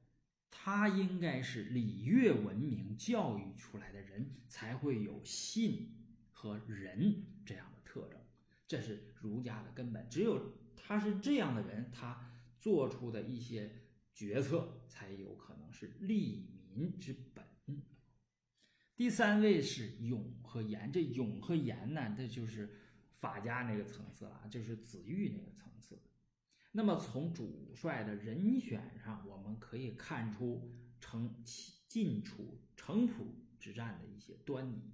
[0.51, 6.06] 他应该是礼乐文明教育出来的人，才会有信
[6.47, 8.21] 和仁这样的特征。
[8.67, 12.31] 这是儒家的根本，只有他是这样的人，他
[12.61, 13.71] 做出的一些
[14.15, 16.55] 决策才有可能是利。
[16.77, 17.43] 民之本。
[18.97, 22.69] 第三位是勇和严，这勇和严呢，这就是
[23.15, 25.99] 法家那个层次了，就是子玉那个层次。
[26.73, 31.35] 那么从主帅的人选上，我们可以看出成
[31.89, 34.93] 晋楚城濮之战的一些端倪。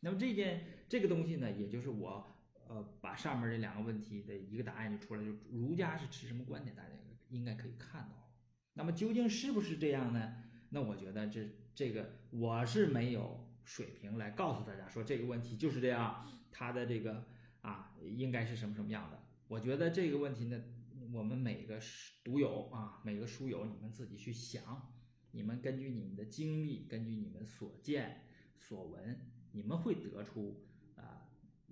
[0.00, 2.36] 那么这件这个东西呢，也就是我
[2.68, 6.90] 呃把上面这两个问题的一个答案就出来，就儒家是持什么观点，大家
[7.30, 8.30] 应该可以看到。
[8.74, 10.34] 那么究竟是不是这样呢？
[10.68, 17.24] 那我觉得这这个我是没有水平来告诉大家说这个问题就是这样，它的这个
[17.62, 19.18] 啊应该是什么什么样的。
[19.48, 20.62] 我觉得这个问题呢，
[21.10, 21.80] 我们每个
[22.22, 24.92] 读友啊，每个书友，你们自己去想，
[25.30, 28.26] 你们根据你们的经历，根据你们所见
[28.58, 29.18] 所闻，
[29.52, 30.66] 你们会得出，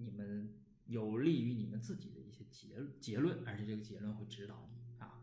[0.01, 0.55] 你们
[0.87, 5.23] 有利于你们自己的一些结结论，而且这个结论会指导你啊。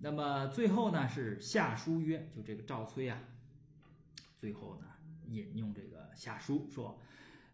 [0.00, 3.22] 那么最后呢是下书曰，就这个赵崔啊，
[4.36, 4.86] 最后呢
[5.28, 7.00] 引用这个下书说，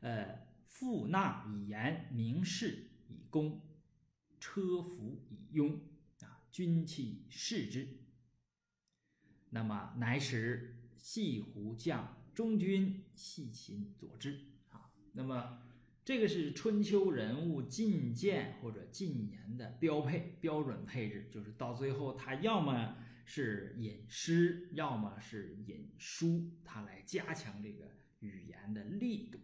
[0.00, 3.60] 呃，复纳以言，明示以功，
[4.40, 5.78] 车服以庸
[6.22, 7.86] 啊，军器视之。
[9.50, 15.66] 那么乃使细胡将中军细秦佐之啊，那么。
[16.10, 29.38] 这个是春秋人物进谏或者进言的标配标准配置，就是到最后他要么是引诗，要么是引书，他来加强这个语言的力度。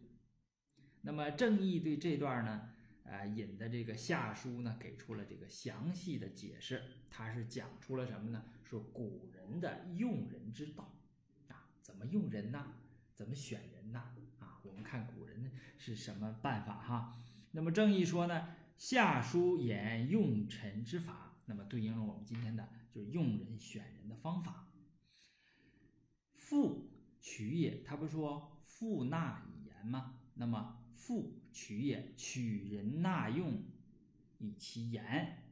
[1.03, 2.69] 那么郑义对这段呢，
[3.05, 6.83] 呃，引的这个下书呢，给出了这个详细的解释。
[7.09, 8.43] 他是讲出了什么呢？
[8.65, 10.99] 说古人的用人之道
[11.47, 12.73] 啊，怎么用人呢？
[13.15, 14.01] 怎么选人呢？
[14.41, 15.25] 啊我们看古
[15.87, 17.17] 是什么办法哈？
[17.53, 24.67] 那么正义说呢，下书言用臣之法，那么对应了我们今天的就是用人选人的方法。
[26.33, 30.19] 复取也，他不是说复纳以言吗？
[30.35, 33.63] 那么复取也，取人纳用
[34.39, 35.45] 以其言，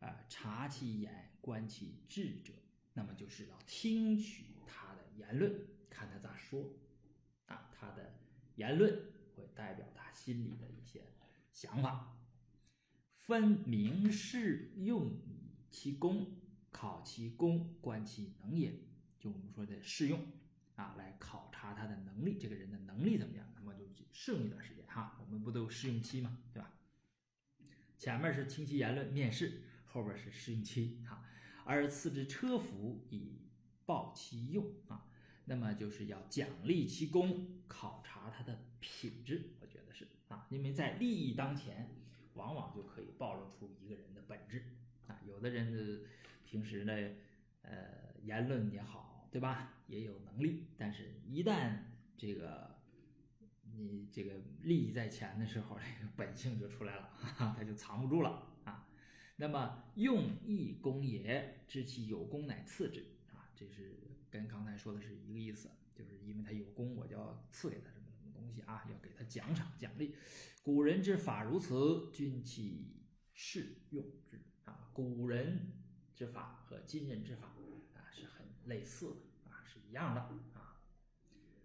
[0.00, 2.52] 啊，察其言，观其智者，
[2.92, 5.50] 那么就是要听取他的言论，
[5.88, 6.74] 看他咋说，
[7.46, 8.18] 啊，他的。
[8.56, 8.92] 言论
[9.58, 11.02] 代表他心里的一些
[11.52, 12.16] 想法，
[13.16, 15.10] 分明示用
[15.68, 16.36] 其功，
[16.70, 18.72] 考其功，观其能也。
[19.18, 20.24] 就我们说的试用
[20.76, 23.52] 啊，来考察他的能力，这个人的能力怎么样？
[23.56, 25.18] 那么就试用一段时间哈。
[25.20, 26.38] 我们不都试用期嘛？
[26.52, 26.72] 对吧？
[27.98, 31.24] 前面是听其言论面试，后边是试用期哈。
[31.64, 33.40] 而赐之车服以
[33.84, 35.07] 报其用啊。
[35.48, 39.54] 那么就是要奖励其功，考察他的品质。
[39.60, 41.88] 我觉得是啊，因为在利益当前，
[42.34, 44.62] 往往就可以暴露出一个人的本质
[45.06, 45.18] 啊。
[45.26, 46.06] 有的人的
[46.44, 46.92] 平时呢，
[47.62, 49.72] 呃，言论也好，对吧？
[49.86, 51.78] 也有能力，但是一旦
[52.18, 52.76] 这个
[53.72, 58.86] 你这个利益在前的时候，这个本性就出来了，哈哈，他就藏不住了啊。
[59.36, 64.07] 那么用义功也，知其有功乃次之啊，这是。
[64.30, 70.14] 跟刚才说的是一个意思，就是因为他有功，我就要赐给他什么什么东西啊，要给他奖赏奖励。
[70.62, 74.90] 古人之法如此，君其适用之啊。
[74.92, 75.72] 古人
[76.14, 77.48] 之法和今人之法
[77.94, 80.20] 啊是很类似的啊，是一样的
[80.52, 80.80] 啊。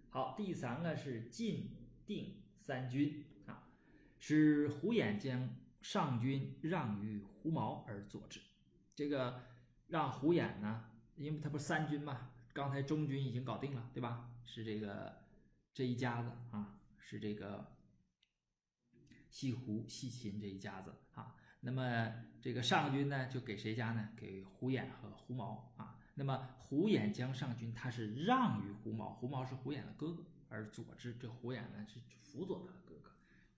[0.09, 3.67] 好，第三个是晋定三军啊，
[4.19, 5.49] 使胡衍将
[5.81, 8.39] 上军让于胡毛而佐之。
[8.95, 9.43] 这个
[9.87, 12.29] 让胡衍呢，因为他不是三军嘛。
[12.53, 14.29] 刚才中军已经搞定了，对吧？
[14.45, 15.23] 是这个
[15.73, 17.75] 这一家子啊，是这个
[19.29, 21.35] 西胡、西秦这一家子啊。
[21.61, 24.09] 那么这个上军呢，就给谁家呢？
[24.15, 25.99] 给胡衍和胡毛啊。
[26.15, 33.09] 那么胡衍将上军，他是让于胡毛，胡毛是胡衍的哥哥，而佐之，这胡衍呢是辅佐他的哥哥，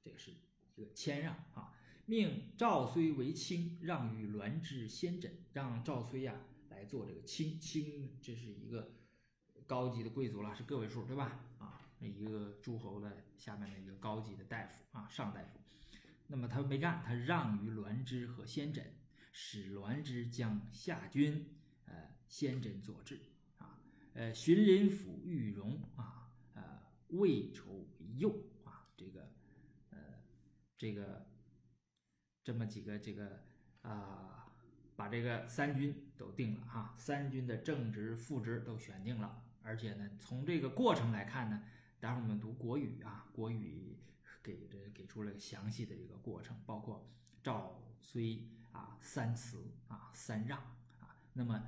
[0.01, 0.31] 这个是
[0.75, 1.73] 一个谦让啊。
[2.05, 6.35] 命赵睢为卿，让于栾之先轸，让赵睢呀。
[6.75, 8.91] 来做这个卿卿，这是一个
[9.65, 11.39] 高级的贵族了，是个位数，对吧？
[11.57, 15.57] 啊，一个诸侯的下面的一个高级的大夫啊，上大夫。
[16.27, 18.83] 那么他没干，他让于栾之和先轸，
[19.31, 21.55] 使栾之将下军，
[21.85, 23.21] 呃，先轸佐治
[23.57, 23.79] 啊，
[24.13, 29.31] 呃，荀林府玉荣啊，呃，魏筹为右啊，这个，
[29.91, 29.97] 呃，
[30.77, 31.25] 这个
[32.43, 33.41] 这么几个这个
[33.81, 34.44] 啊。
[34.95, 41.63] 把这个三军都定了哈，三军的正职、副职都选定了，而且呢，从这个过程来看呢，
[41.99, 43.97] 待会儿我们读国语啊，国语
[44.41, 47.05] 给这给出了详细的这个过程，包括
[47.43, 50.57] 赵睢啊三辞啊三让
[51.01, 51.61] 啊，那么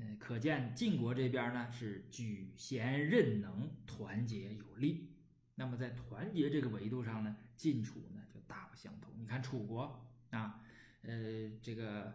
[0.00, 5.10] 呃，可见晋国这边呢是举贤任能、团结有力。
[5.56, 9.12] 那么在团结这个维度上呢，晋楚呢就大不相同。
[9.18, 10.62] 你看楚国啊，
[11.02, 12.14] 呃，这个。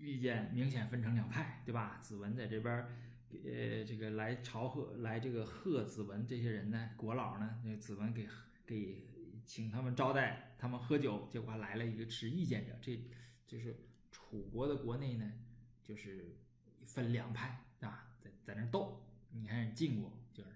[0.00, 1.98] 意见明显分成两派，对吧？
[2.00, 2.74] 子文在这边，
[3.44, 8.26] 呃，这个来朝贺，来这个贺子文这些人呢，国老呢，那子文给
[8.64, 9.06] 给
[9.44, 12.98] 请他们招待他们喝酒，结果来了一个持意见者，这
[13.46, 13.76] 就是
[14.10, 15.30] 楚国的国内呢，
[15.82, 16.34] 就是
[16.86, 18.08] 分两派，啊？
[18.20, 19.06] 在在那斗。
[19.32, 20.50] 你看晋国就是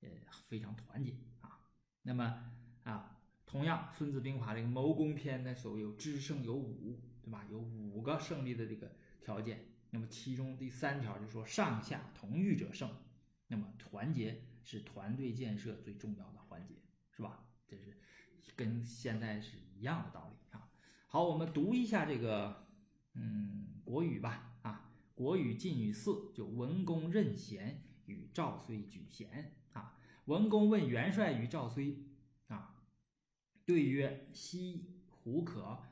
[0.00, 0.08] 呃
[0.48, 1.60] 非常团结啊。
[2.02, 2.50] 那么
[2.82, 6.98] 啊，同样《孙子兵法》这个谋攻篇呢，所谓有知胜有武。
[7.30, 7.46] 对吧？
[7.48, 12.90] 有五个胜利的这个条件，那么其中第三条就说上下同欲者胜。
[13.46, 16.74] 那么团结是团队建设最重要的环节，
[17.12, 17.46] 是吧？
[17.68, 17.96] 这是
[18.56, 20.68] 跟现在是一样的道理啊。
[21.06, 22.66] 好，我们读一下这个
[23.14, 29.96] 嗯国语吧啊，国语晋语四就文公任贤与赵睢举贤啊。
[30.24, 31.96] 文公问元帅与赵睢
[32.48, 32.82] 啊，
[33.64, 35.84] 对曰：西胡可。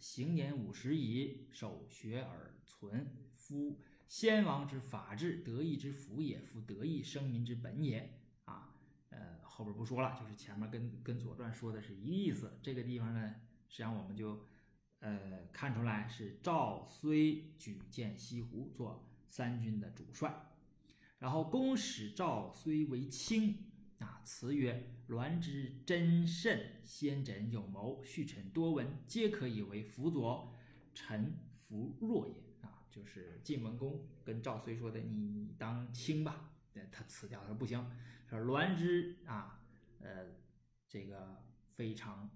[0.00, 3.06] 行年五十矣，守学而存。
[3.34, 6.40] 夫先王之法治，德义之福也。
[6.40, 8.20] 夫德义生民之本也。
[8.44, 8.74] 啊，
[9.10, 12.58] 呃，后边不说了，就是前面跟跟《左传》说的是一个意思。
[12.62, 13.34] 这个地方呢，
[13.68, 14.44] 实际上我们就
[15.00, 20.48] 呃看出来是赵睢举荐西湖做三军的主帅，
[21.18, 23.67] 然后公使赵睢为卿。
[23.98, 30.54] 啊，词曰：“栾之真慎，先轸有谋，续臣多闻，皆可以为辅佐。
[30.94, 36.50] 臣弗若也。”啊，就是晋文公跟赵睢说的：“你当卿吧。”
[36.92, 37.90] 他辞掉，他说：“不行。”
[38.28, 39.64] 说栾之啊，
[40.00, 40.26] 呃，
[40.88, 41.42] 这个
[41.74, 42.30] 非常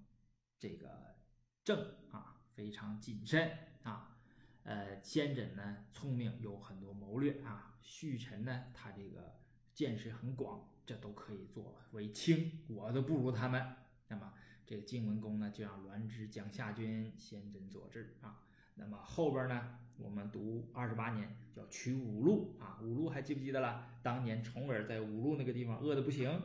[0.59, 1.15] 这个
[1.63, 4.17] 正啊，非常谨慎啊。
[4.63, 7.77] 呃，先轸呢聪明，有很多谋略啊。
[7.81, 9.39] 续臣呢，他这个
[9.73, 10.69] 见识很广。
[10.85, 13.75] 这都可以作为卿，我都不如他们。
[14.09, 14.33] 那么
[14.65, 18.41] 这个晋文公呢，就让栾之将夏军，先轸佐治啊。
[18.75, 22.79] 那么后边呢，我们读二十八年叫取五路啊。
[22.81, 23.87] 五路还记不记得了？
[24.01, 26.41] 当年重耳在五路那个地方饿得不行，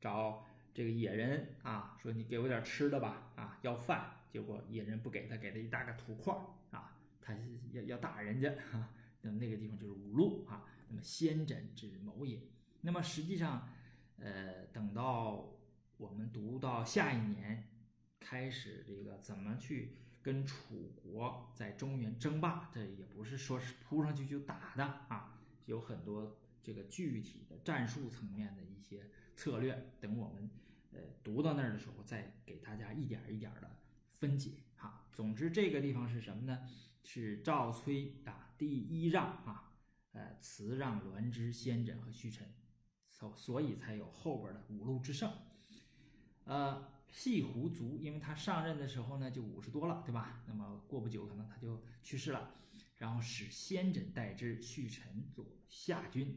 [0.00, 4.10] 找这个野人啊，说你给我点吃的吧啊，要饭。
[4.30, 6.34] 结果野人不给他，给他一大个土块
[6.70, 7.34] 啊，他
[7.72, 8.88] 要要打人家啊。
[9.20, 10.64] 那么那个地方就是五路啊。
[10.88, 12.40] 那么先轸之谋也。
[12.80, 13.68] 那么实际上。
[14.22, 15.52] 呃，等到
[15.96, 17.68] 我们读到下一年
[18.20, 29.92] 开始，这个怎么去跟楚国在中原争霸，这也不是说是扑上去就打的啊，有很多这个具体的战术层面的一些策略。
[30.00, 30.48] 等我们
[30.92, 33.76] 呃读到那儿的时候，再给大家一点一点的
[34.20, 35.04] 分解哈。
[35.12, 36.60] 总之，这个地方是什么呢？
[37.02, 39.72] 是赵崔啊第一让啊，
[40.12, 42.48] 呃辞让栾枝、先轸和胥臣，
[43.22, 45.32] 所所以才有后边的五路之胜。
[46.44, 50.42] 呃，西湖卒，因为他上任的时候呢就五十多了，对吧？
[50.48, 52.54] 那么过不久可能他就去世了，
[52.96, 56.36] 然后使先轸代之，胥臣做下军，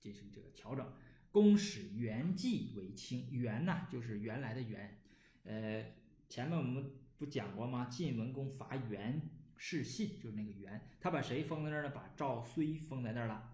[0.00, 0.92] 进行这个调整。
[1.30, 4.98] 公使元济为卿，元呢就是原来的元，
[5.44, 5.84] 呃，
[6.28, 7.84] 前面我们不讲过吗？
[7.84, 11.90] 晋文公伐元氏信，就是那个元，他把谁封在那儿呢？
[11.90, 13.52] 把赵睢封在那儿了，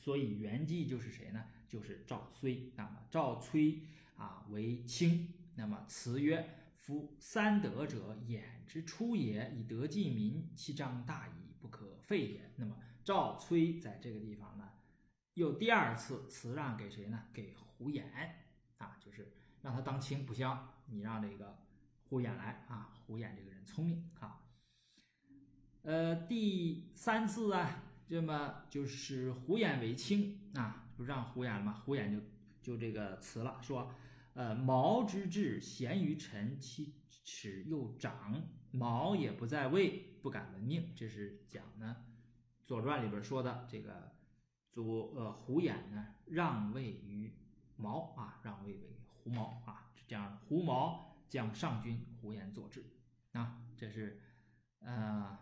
[0.00, 1.44] 所以元济就是谁呢？
[1.74, 2.70] 就是赵睢。
[2.76, 3.80] 那么赵崔。
[4.16, 5.34] 啊，为卿。
[5.56, 6.48] 那么辞曰
[6.78, 14.70] ：“夫三德者，衍之初也，以德济民，其章大矣，不可废也。”那么赵崔在这个地方呢，
[15.34, 17.24] 又第二次辞让给谁呢？
[17.32, 18.04] 给胡衍
[18.78, 20.56] 啊，就是让他当卿不行，
[20.86, 21.58] 你让这个
[22.04, 22.92] 胡衍来啊。
[23.04, 24.44] 胡衍这个人聪明啊。
[25.82, 31.82] 呃，第三次啊，这么就是胡衍为卿啊，不让胡衍了吗？
[31.84, 32.20] 胡衍就
[32.62, 33.94] 就这个辞了，说。
[34.34, 38.42] 呃，毛之志贤于臣，其耻又长，
[38.72, 40.92] 毛也不在位，不敢闻命。
[40.96, 41.96] 这是讲呢，
[42.66, 44.16] 《左传》里边说的这个
[44.72, 47.32] 左呃胡衍呢让位于
[47.76, 52.84] 毛啊，让位为胡毛啊，这样胡毛将上军，胡衍佐之
[53.34, 54.20] 啊，这是
[54.80, 55.38] 呃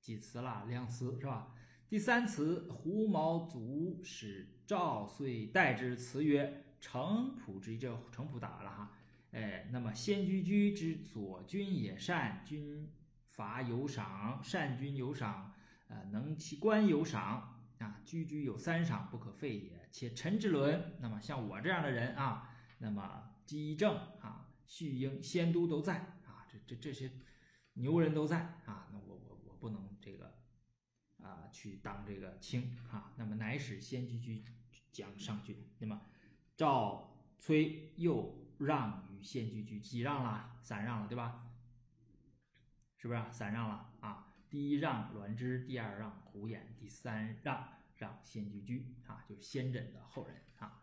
[0.00, 0.64] 几词了？
[0.66, 1.54] 两词是吧？
[1.94, 6.64] 第三词，胡毛卒，使赵遂代之，词曰。
[6.80, 8.92] 程普之这程普打了哈，
[9.30, 12.90] 哎，那么先居居之左军也善，军
[13.28, 15.54] 伐有赏，善军有赏，
[15.86, 19.88] 呃，能其官有赏啊，居居有三赏，不可废也。
[19.92, 27.08] 且陈之伦，那么像我这样的人啊，那么姬正啊、旭英、先都都在啊，这这这些
[27.74, 29.93] 牛人都在啊，那我我我不能
[31.24, 34.44] 啊去当这个卿啊，那么乃使先居居
[34.92, 36.00] 将上军，那么。
[36.56, 40.56] 赵崔又让与先居居几让了？
[40.62, 41.50] 三让了，对吧？
[42.96, 44.36] 是不是啊三让了啊？
[44.48, 50.80] 第一让栾枝，第二让胡衍，第三让让先居居啊，就是先轸的后人啊。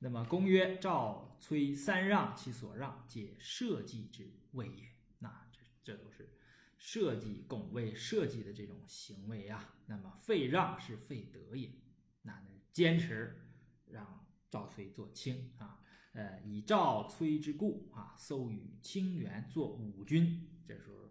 [0.00, 4.88] 那么公曰：赵崔三让，其所让，皆社稷之谓也。
[5.20, 6.36] 那这这都是
[6.82, 9.72] 社稷拱卫社稷的这种行为啊。
[9.86, 11.70] 那么废让是废德也。
[12.22, 13.40] 那，坚持
[13.86, 14.18] 让。
[14.50, 15.80] 赵崔做卿啊，
[16.12, 20.46] 呃，以赵崔之故啊，搜与清源做五军。
[20.68, 21.08] 这时候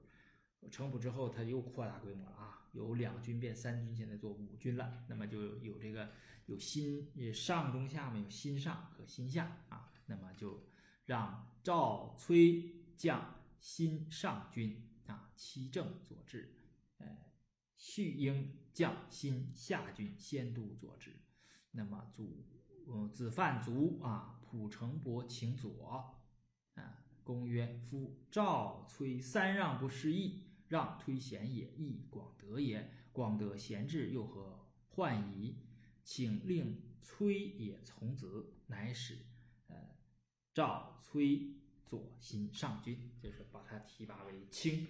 [0.70, 5.04] 程普之后，他又扩大规模了啊，有两军变三军，现在做五军了。
[5.10, 6.08] 那么就有这个
[6.46, 10.64] 有新上中下面有新上和新下啊，那么就
[11.06, 14.88] 让赵崔将新上军
[15.44, 16.54] 其，正佐治，
[17.00, 17.18] 呃，
[17.76, 21.16] 续英将新下军，先都佐治。
[21.72, 22.46] 那么祖
[22.86, 26.22] 呃，子范卒啊，蒲承伯请左啊。
[27.24, 32.88] 公曰：夫赵崔三让不失义，让推贤也，义广德也。
[33.12, 35.56] 广德贤志，又何患矣？
[36.04, 39.18] 请令崔也从子，乃使
[39.70, 39.76] 呃
[40.54, 44.88] 赵崔左新上君，就是把他提拔为卿。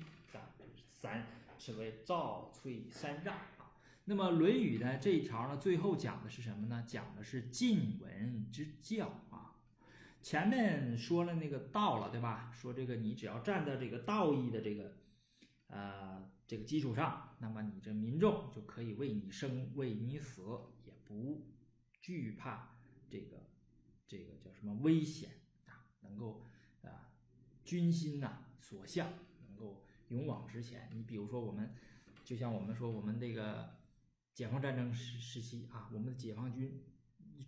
[1.02, 1.26] 三，
[1.58, 3.36] 是为赵崔三让。
[4.06, 6.84] 那么《论语》呢这一条呢，最后讲的是什么呢？
[6.88, 9.56] 讲的是晋文之教啊。
[10.22, 12.52] 前面说了那个道了，对吧？
[12.54, 14.94] 说这个你只要站在这个道义的这个
[15.70, 20.44] 呃这个基础上，那么你这民众就可以为你生为你死，
[20.86, 21.48] 也不
[22.00, 22.76] 惧怕
[23.10, 23.50] 这个
[24.06, 25.32] 这个叫什么危险
[25.66, 26.46] 啊，能够
[26.84, 27.10] 啊
[27.64, 29.12] 军心呐所向，
[30.12, 30.88] 勇往直前。
[30.94, 31.74] 你比如说我们，
[32.24, 33.82] 就像我们说我们这个。
[34.34, 36.82] 解放战争时时期啊，我们的解放军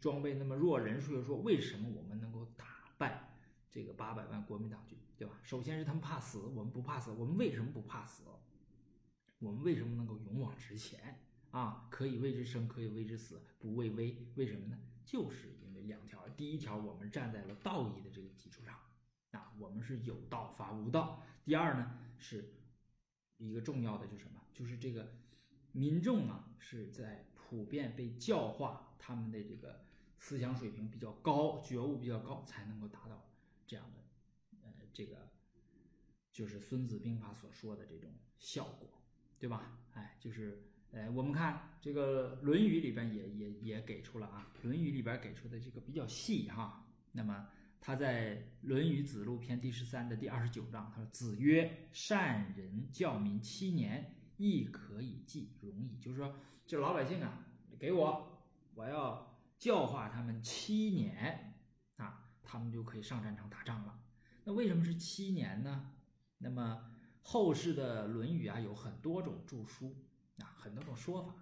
[0.02, 2.66] 装备那么弱，人数又说，为什么我们能够打
[2.98, 3.38] 败
[3.72, 5.40] 这个八百万国民党军，对吧？
[5.42, 7.12] 首先是他们怕死，我们不怕死。
[7.12, 8.26] 我们为什么不怕死？
[9.40, 11.88] 我们为什么能够勇往直前啊？
[11.90, 14.18] 可以为之生，可以为之死，不畏危。
[14.36, 14.78] 为什么呢？
[15.06, 18.78] 就是因为两条：第一条，我们站在了道义的这个基础上
[19.32, 22.56] 啊，我们是有道伐无道；第二呢，是
[23.38, 24.42] 一个重要的，就是什么？
[24.54, 25.14] 就是这个。
[25.76, 29.84] 民众啊，是在普遍被教化，他们的这个
[30.20, 33.28] 思想水平比较高，觉悟比较高，才能够达到
[33.66, 34.04] 这样的
[34.62, 35.32] 呃这个
[36.32, 38.88] 就是《孙子兵法》所说的这种效果，
[39.40, 39.80] 对吧？
[39.94, 40.62] 哎，就是
[40.92, 46.86] 呃，我们看这个《论语》里边也也也给出了啊，《论语》里边给出的这个比较细哈。
[47.14, 47.50] 那么
[47.86, 56.34] 他在《论语子路篇》第十三的第二十九章，他说：“子曰：善人教民七年，亦可以继容矣。”就是说，
[56.66, 57.46] 这老百姓啊，
[57.78, 58.42] 给我，
[58.74, 61.60] 我要教化他们七年
[61.98, 64.00] 啊，他们就可以上战场打仗了。
[64.46, 65.92] 那为什么是七年呢？
[66.38, 66.90] 那么
[67.22, 69.94] 后世的《论语》啊，有很多种著书
[70.38, 71.36] 啊，很多种说法。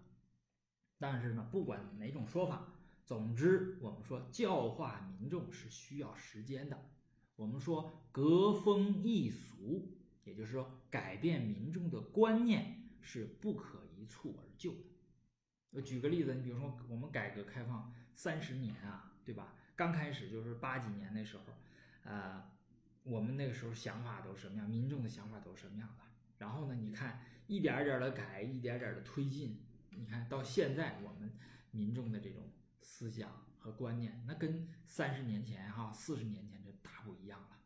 [0.98, 2.71] 但是呢，不管哪种说法，
[3.12, 6.82] 总之我们说教化民众是需要时间的。
[7.36, 14.84] 我们说革风易俗，也就是说改变民众的观念是不可一蹴而就的。
[15.72, 19.56] 我举个例子，你比如说我们改革开放三十年啊，对吧？
[19.76, 21.44] 刚开始就是八几年那时候，
[22.04, 22.42] 呃。
[23.04, 24.70] 我们那个时候想法都是什么样？
[24.70, 26.06] 民众的想法都是什么样的？
[26.38, 26.76] 然后呢？
[26.76, 29.60] 你看一点点的改，一点点的推进。
[29.90, 31.30] 你看到现在我们
[31.72, 32.44] 民众的这种
[32.82, 37.60] 思想和观念，那跟三十年前、哈四十年前这大不一样了。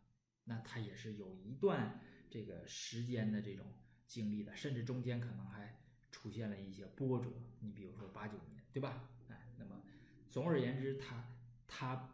[0.43, 1.99] 那它也是有一段
[2.29, 3.65] 这个时间的这种
[4.05, 7.31] 经历的，甚至中间可能还出现了一些波折。
[7.59, 9.09] 你比如说八九年，对吧？
[9.29, 9.81] 哎，那么
[10.29, 11.25] 总而言之，它
[11.67, 12.11] 它。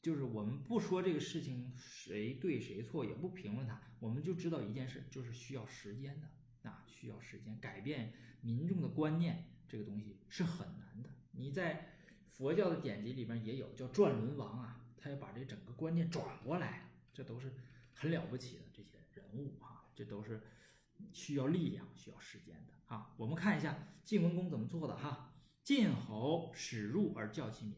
[0.00, 11.10] 就是我们不说这个事情谁对谁错，也不评论它，我们就知道一件事，就是需要时间的啊，需要时间改变民众的观念，这个东西是很难的。
[11.32, 11.97] 你在
[12.38, 17.52] 佛教的典籍里边也有叫转轮王啊，他要把这整个观念转过来，这都是
[17.92, 20.40] 很了不起的这些人物哈，这都是
[21.12, 23.12] 需要力量、需要时间的啊。
[23.16, 25.34] 我们看一下晋文公怎么做的哈，
[25.64, 27.74] 晋侯使入而教其民。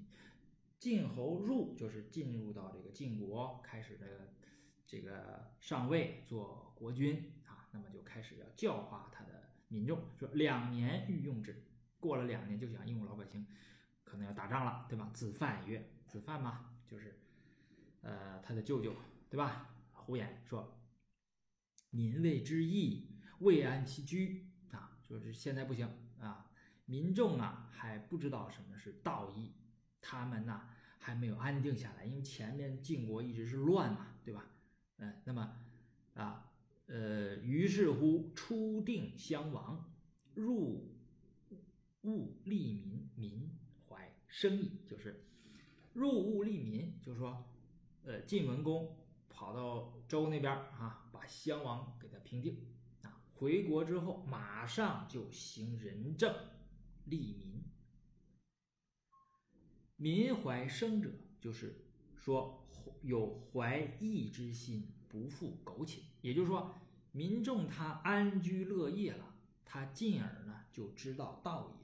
[0.79, 4.35] 晋侯入就是进入到这个晋国，开始的
[4.87, 11.65] 这个上位做国君啊，那么就开始要教化他的民众，说两年欲用之，
[11.99, 13.47] 过了两年就想用老百姓，
[14.11, 15.09] 可能要打仗了，对吧？
[15.15, 17.17] 子犯曰：“子犯嘛，就是
[18.01, 18.93] 呃他的舅舅，
[19.29, 20.77] 对吧？”胡言说
[21.91, 23.07] ：“民谓之义，
[23.39, 25.89] 未安其居啊，就是现在不行
[26.19, 26.51] 啊，
[26.87, 29.53] 民众啊还不知道什么是道义。”
[30.03, 34.45] 他们呢还没有安定下来，因为前面晋国一直是乱嘛，对吧？
[34.97, 35.57] 嗯，那么
[36.15, 36.51] 啊，
[36.87, 39.89] 呃，于是乎初定襄王，
[40.35, 40.97] 入
[42.03, 43.51] 务利民，民
[44.31, 45.24] 生义，就是
[45.93, 47.45] 入物利民，就是说，
[48.05, 48.97] 呃，晋文公
[49.28, 52.57] 跑到周那边啊，把襄王给他平定
[53.03, 56.33] 啊，回国之后马上就行仁政，
[57.07, 57.61] 利民。
[59.97, 61.11] 民怀生者，
[61.41, 62.66] 就是说
[63.03, 66.03] 有怀义之心，不负苟且。
[66.22, 66.74] 也就是说，
[67.11, 71.80] 民众他安居乐业了，他进而呢就知道道义。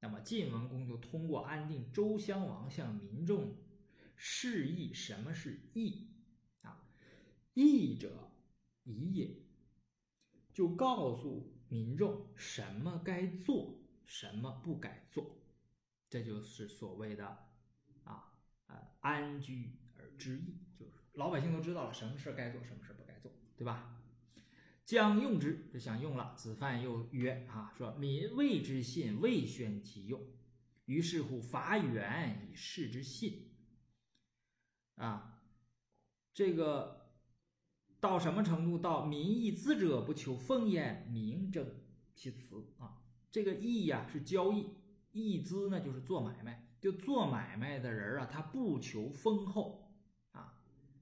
[0.00, 3.56] 那么晋文公就通过安定周襄王，向民众
[4.16, 6.08] 示意什么是义
[6.62, 6.84] 啊？
[7.54, 8.32] 义者
[8.84, 9.36] 宜也，
[10.52, 15.38] 就告诉民众什么该做，什么不该做。
[16.08, 17.46] 这就是所谓的。
[18.72, 23.99] 呃，安居而知义，就是老百姓都知道了什么事该做，什么事不该做，对吧？
[24.90, 26.34] 将用之，就想用了。
[26.36, 30.20] 子范又曰：“啊，说民谓之信，未宣其用，
[30.86, 33.52] 于是乎伐远以示之信。”
[34.98, 35.44] 啊，
[36.34, 37.12] 这个
[38.00, 38.78] 到什么程度？
[38.78, 41.64] 到民义资者不求丰焉，名争
[42.16, 43.00] 其辞啊。
[43.30, 44.74] 这个义呀是交易，
[45.12, 46.66] 义资呢就是做买卖。
[46.80, 49.94] 就做买卖的人啊，他不求丰厚
[50.32, 50.60] 啊，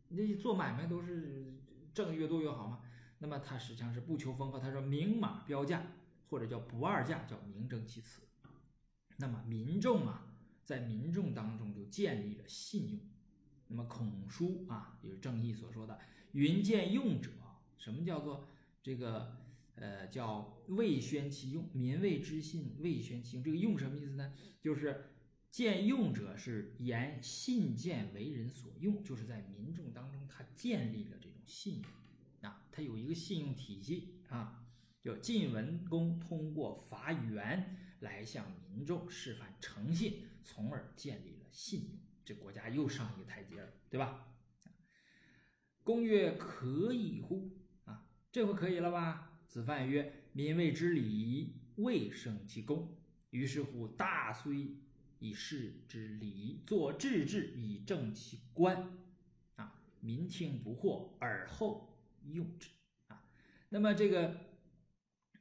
[0.08, 1.62] 那做买卖都是
[1.94, 2.82] 挣越多越好嘛。
[3.18, 5.82] 那么他实际上是不求丰厚，他说明码标价
[6.28, 8.22] 或者叫不二价，叫名正其词。
[9.16, 13.00] 那么民众啊，在民众当中就建立了信用。
[13.66, 15.98] 那么孔书啊，也是正义所说的
[16.32, 17.30] “云见用者”，
[17.78, 18.48] 什么叫做
[18.82, 19.36] 这个
[19.74, 23.44] 呃叫未宣其用，民谓之信，未宣其用。
[23.44, 24.32] 这个用什么意思呢？
[24.60, 25.10] 就是。
[25.50, 31.90] 见用者是言信见为人所用，就是在民众当中，他建立了这种信用
[32.78, 34.64] 啊，他有一个信用体系啊。
[35.00, 44.26] 就晋文公通过伐袁来向民众示范诚信，从而建立了信用，这国家又上一个台阶了，对吧？
[45.82, 47.56] 公曰：“可以乎？”
[47.86, 49.40] 啊，这回可以了吧？
[49.46, 52.96] 子范曰：“民谓之礼，未胜其功。”
[53.30, 54.76] 于是乎，大虽。
[55.20, 58.96] 以事之礼，作治治以正其官，
[59.56, 61.87] 啊，民听不惑，而后
[62.32, 62.68] 用之，
[63.08, 63.22] 啊，
[63.68, 64.34] 那么这个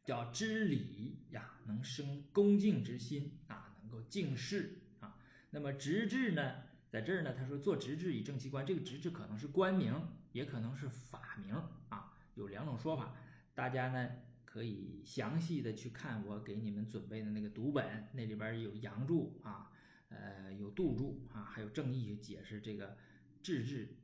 [0.04, 5.18] 叫知礼呀，能生恭敬之心啊，能够敬事啊。
[5.50, 9.94] 那么直至呢，在这儿呢，他说做直至以正其官，这个直至可能是官名，
[10.32, 11.56] 也可能是法名
[11.90, 13.16] 啊，有两种说法。
[13.54, 14.12] 大家呢
[14.46, 19.72] 可以详细的去看我给你们准备的那个读本，那里边有杨注啊，
[20.10, 22.98] 呃，有杜注啊，还有正义解释这个
[23.42, 23.96] 治治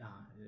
[0.00, 0.44] 啊，呃，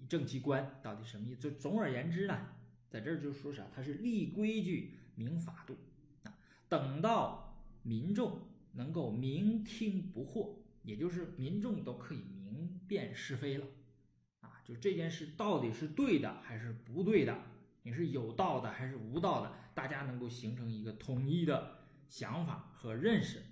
[0.00, 1.40] 以正其官到底什么意思？
[1.40, 2.48] 就总而言之呢，
[2.88, 5.76] 在这儿就说啥，它是立规矩、明法度
[6.24, 6.34] 啊。
[6.68, 13.66] 等到民众能够明听不惑，也就是民众都可以明辨是非了
[14.40, 17.38] 啊，就这件事到底是对的还是不对的，
[17.82, 23.42] 你是有道的还是无道的，大家能够形成一个统一的想法和认识，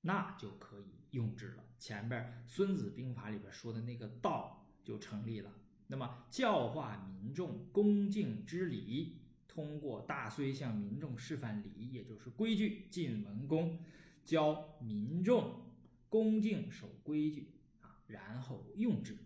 [0.00, 1.64] 那就可以用之了。
[1.78, 4.56] 前边《孙子兵法》里边说的那个道。
[4.84, 5.52] 就成立了。
[5.86, 9.18] 那么教化民众恭敬之礼，
[9.48, 13.78] 通过大隋向民众示范礼，也就是规矩，晋文公
[14.24, 15.62] 教民众
[16.08, 19.18] 恭敬守规矩啊，然后用之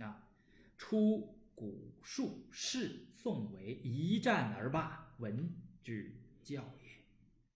[0.00, 0.28] 啊。
[0.76, 6.90] 出古术士宋为一战而罢，文之教也。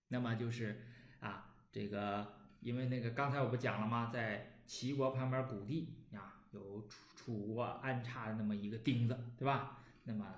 [0.07, 0.83] 那么就是
[1.19, 4.09] 啊，这个因为那个刚才我不讲了吗？
[4.11, 6.87] 在齐国旁边谷地啊，有。
[6.87, 9.83] 楚楚国安插的那么一个钉子，对吧？
[10.03, 10.31] 那么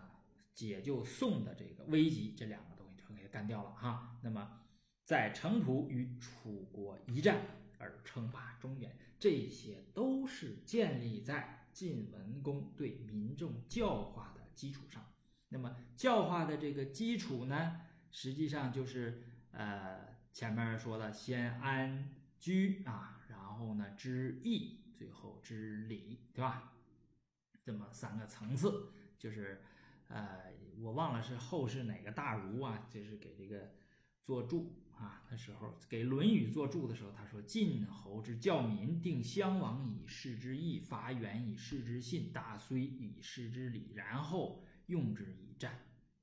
[0.53, 4.17] 解救宋的这个危机，这两个东西全给干掉了哈。
[4.23, 4.61] 那么
[5.03, 7.41] 在城濮与楚国一战
[7.77, 15.05] 而称霸中原，这些都是建立在晋文公对民众教化的基础上。
[15.49, 26.73] 那么教化的这个基础呢，实际上就是呃前面说的先安居啊，然后呢知义，最后知礼，对吧？
[27.67, 29.61] 这么三个层次，就是，
[30.07, 33.73] 呃，我忘了是后世哪个大儒啊，就是给这个
[34.23, 45.77] 做注啊的时候，给《论语》做注的时候，他说：“晋侯之教民，定襄王以示之义，伐袁以示之信，大隋以示之礼，然后用之以战。”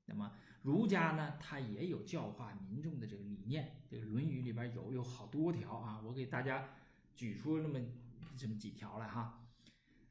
[0.07, 0.31] 那么
[0.63, 6.69] 儒家呢，他也有教化民众的这个理念，这个《论语》里边有有好多条啊，我给大家
[7.13, 7.79] 举出那么
[8.35, 9.44] 这么几条来哈。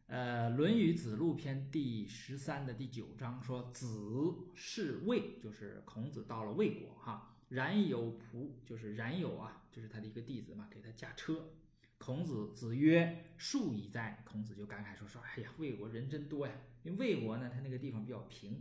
[0.06, 7.38] 呃，《论语·子路篇》第十三的第九章说：“子是魏，就是孔子到了魏国哈。
[7.48, 11.54] 冉有仆，就是冉有啊，就是他的一个弟子嘛，给他驾车。
[11.96, 16.52] 孔子子曰：‘树以哉！’孔子就感慨说：‘说哎呀，魏国人真多呀。
[16.82, 18.60] 因为魏国呢，它那个地方比较平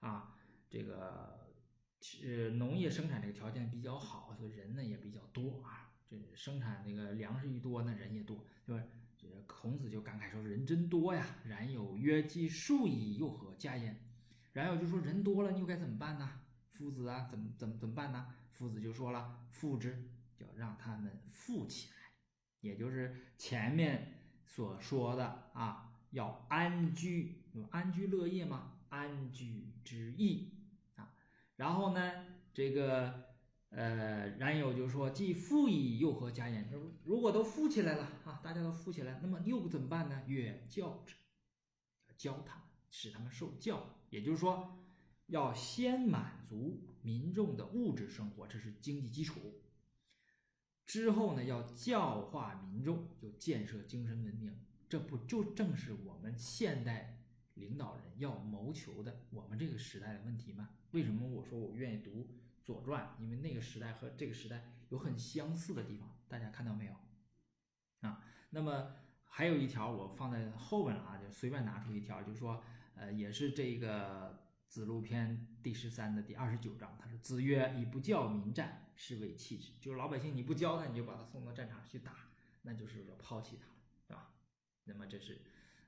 [0.00, 0.34] 啊，
[0.70, 1.38] 这个
[2.24, 5.92] 呃农业生产这个条件比较好，所以人呢也比较多啊。
[6.08, 8.82] 这生产那个粮食一多，那人也多，对吧？’
[9.46, 13.96] 孔子就感慨说：“人真多呀！”冉有曰：“既数矣，又何加焉？”
[14.52, 16.40] 冉有就说：“人多了，你又该怎么办呢？
[16.70, 21.96] 夫子啊，怎么怎么怎么办呢？”夫子就说了：“富之，就让他们富起来，
[22.60, 28.78] 也就是前面所说的啊，要安居，安居乐业嘛？
[28.88, 30.52] 安居之意
[30.96, 31.14] 啊。
[31.56, 33.30] 然后呢，这个。”
[33.74, 36.68] 呃，冉有就说：“既富矣，又何加焉？
[37.04, 40.22] 如果都富起来了啊，大家都富起来，那么又怎么办呢？
[40.26, 41.14] 曰教之，
[42.18, 43.96] 教他，使他们受教。
[44.10, 44.78] 也就是说，
[45.28, 49.40] 要先满足民众的物质生活，这是经济基础。
[50.84, 54.54] 之后呢，要教化民众，就建设精神文明。
[54.86, 60.68] 这不就正是我们现代领导人要谋求的我们这个时代的问题吗？
[60.90, 62.10] 为什么我说我愿意读？”
[62.62, 66.92] 《左传》，因为那个时代和这个时代有很相似的地方，大家看到没有？
[68.08, 68.94] 啊，那么
[69.24, 72.62] 还有一条我放在后边了啊，就随便拿出一条，就是说，
[72.94, 74.30] 呃，也是这个
[74.68, 82.14] 《子路篇》第十三的第二十九章，他说：“子曰：以不教民战，是为弃之。”就是老百姓你不教他，你就把他送到战场上去打，
[82.62, 83.74] 那就是说抛弃他了，
[84.06, 84.34] 对吧？
[84.84, 85.40] 那么这是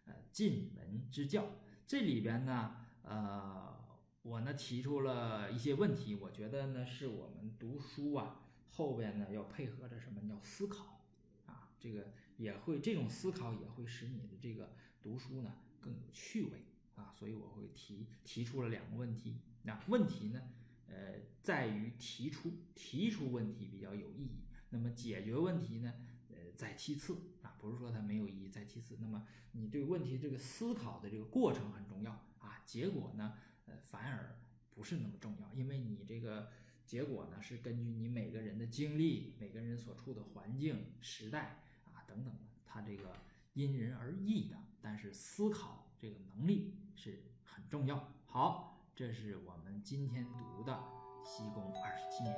[0.06, 1.46] 呃晋文之教，
[1.86, 3.83] 这里边呢，呃。
[4.24, 10.22] 我呢提出了一些问题，我觉得呢是我们读书啊后边呢要配合着什么？
[10.30, 11.04] 要思考
[11.44, 14.72] 啊，这个也会这种思考也会使你的这个
[15.02, 16.64] 读书呢更有趣味
[16.96, 19.36] 啊，所以我会提提出了两个问题。
[19.64, 20.40] 那问题呢，
[20.88, 25.92] 呃，在于提出提出问题比较有意义，那么解决问题呢，
[26.30, 28.96] 呃，在其次啊，不是说它没有意义，在其次。
[29.02, 33.34] 那么你对问题这个思考的这个过程很重要啊，结果呢？
[33.66, 34.38] 呃，反而
[34.74, 36.50] 不是那么重要，因为你这个
[36.84, 41.62] 结果呢，是根据你每个人的经历、每个人所处的环境、时代
[41.92, 43.12] 啊等等的，它这个
[43.52, 44.56] 因人而异的。
[44.80, 48.12] 但是思考这个能力是很重要。
[48.26, 48.70] 好。
[48.96, 50.72] 这是我们今天读的
[51.24, 52.32] 西宫二十七年。